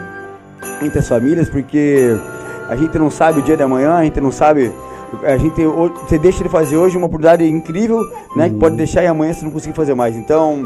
[0.81, 2.15] entre as famílias, porque
[2.69, 4.71] a gente não sabe o dia de amanhã, a gente não sabe.
[5.23, 7.99] A gente, você deixa de fazer hoje uma oportunidade incrível,
[8.35, 8.49] né?
[8.49, 10.15] Que pode deixar e amanhã você não conseguir fazer mais.
[10.15, 10.63] Então,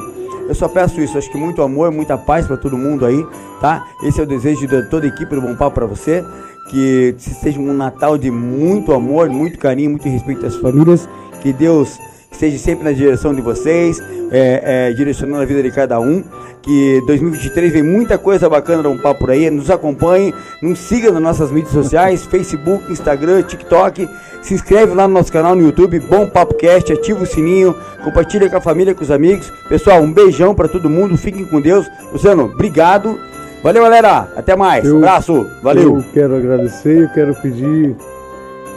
[0.48, 3.26] eu só peço isso, acho que muito amor, muita paz para todo mundo aí,
[3.62, 3.86] tá?
[4.04, 6.24] Esse é o desejo de toda a equipe do Bom Papo para você.
[6.70, 11.08] Que seja um Natal de muito amor, muito carinho, muito respeito às famílias.
[11.42, 12.00] Que Deus
[12.34, 14.00] esteja sempre na direção de vocês,
[14.32, 16.24] é, é, direcionando a vida de cada um.
[16.62, 19.50] Que 2023 vem muita coisa bacana um papo por aí.
[19.50, 24.08] Nos acompanhe, nos siga nas nossas mídias sociais: Facebook, Instagram, TikTok.
[24.42, 27.74] Se inscreve lá no nosso canal no YouTube, Bom Papo Cast, ativa o sininho,
[28.04, 29.50] compartilha com a família, com os amigos.
[29.70, 31.90] Pessoal, um beijão para todo mundo, fiquem com Deus.
[32.12, 33.18] Luciano, obrigado.
[33.64, 34.28] Valeu, galera.
[34.36, 34.84] Até mais.
[34.86, 35.50] Eu- Abraço.
[35.62, 35.98] Valeu.
[35.98, 37.96] Eu quero agradecer, eu quero pedir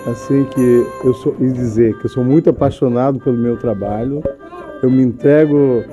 [0.06, 4.22] assim que eu sou e dizer que eu sou muito apaixonado pelo meu trabalho.
[4.82, 5.84] Eu me entrego.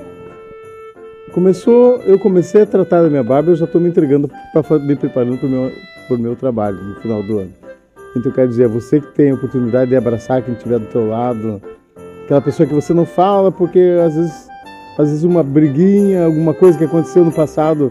[1.32, 4.94] Começou, eu comecei a tratar da minha barba, eu já estou me entregando para me
[4.94, 5.72] preparando para o meu,
[6.18, 7.52] meu trabalho no final do ano.
[8.16, 11.08] Então eu quero dizer, você que tem a oportunidade de abraçar quem estiver do teu
[11.08, 11.60] lado,
[12.24, 14.48] aquela pessoa que você não fala porque às vezes,
[14.96, 17.90] às vezes uma briguinha, alguma coisa que aconteceu no passado,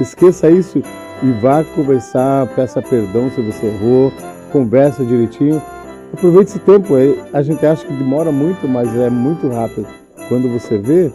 [0.00, 0.82] esqueça isso
[1.22, 4.10] e vá conversar, peça perdão se você errou,
[4.48, 5.62] conversa direitinho.
[6.12, 9.86] Aproveite esse tempo, é- a gente acha que demora muito, mas é muito rápido.
[10.28, 11.10] quando você vê,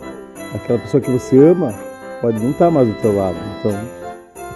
[0.55, 1.71] aquela pessoa que você ama
[2.19, 3.35] pode não estar mais do teu lado.
[3.59, 3.77] Então,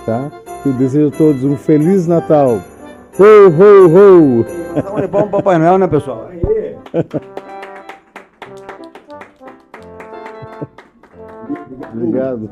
[0.03, 0.31] tá?
[0.65, 2.59] Eu desejo a todos um Feliz Natal.
[3.19, 4.43] Ho, ho, ho!
[5.01, 6.31] De palma pro Papai Noel, né, pessoal?
[11.93, 12.49] Obrigado.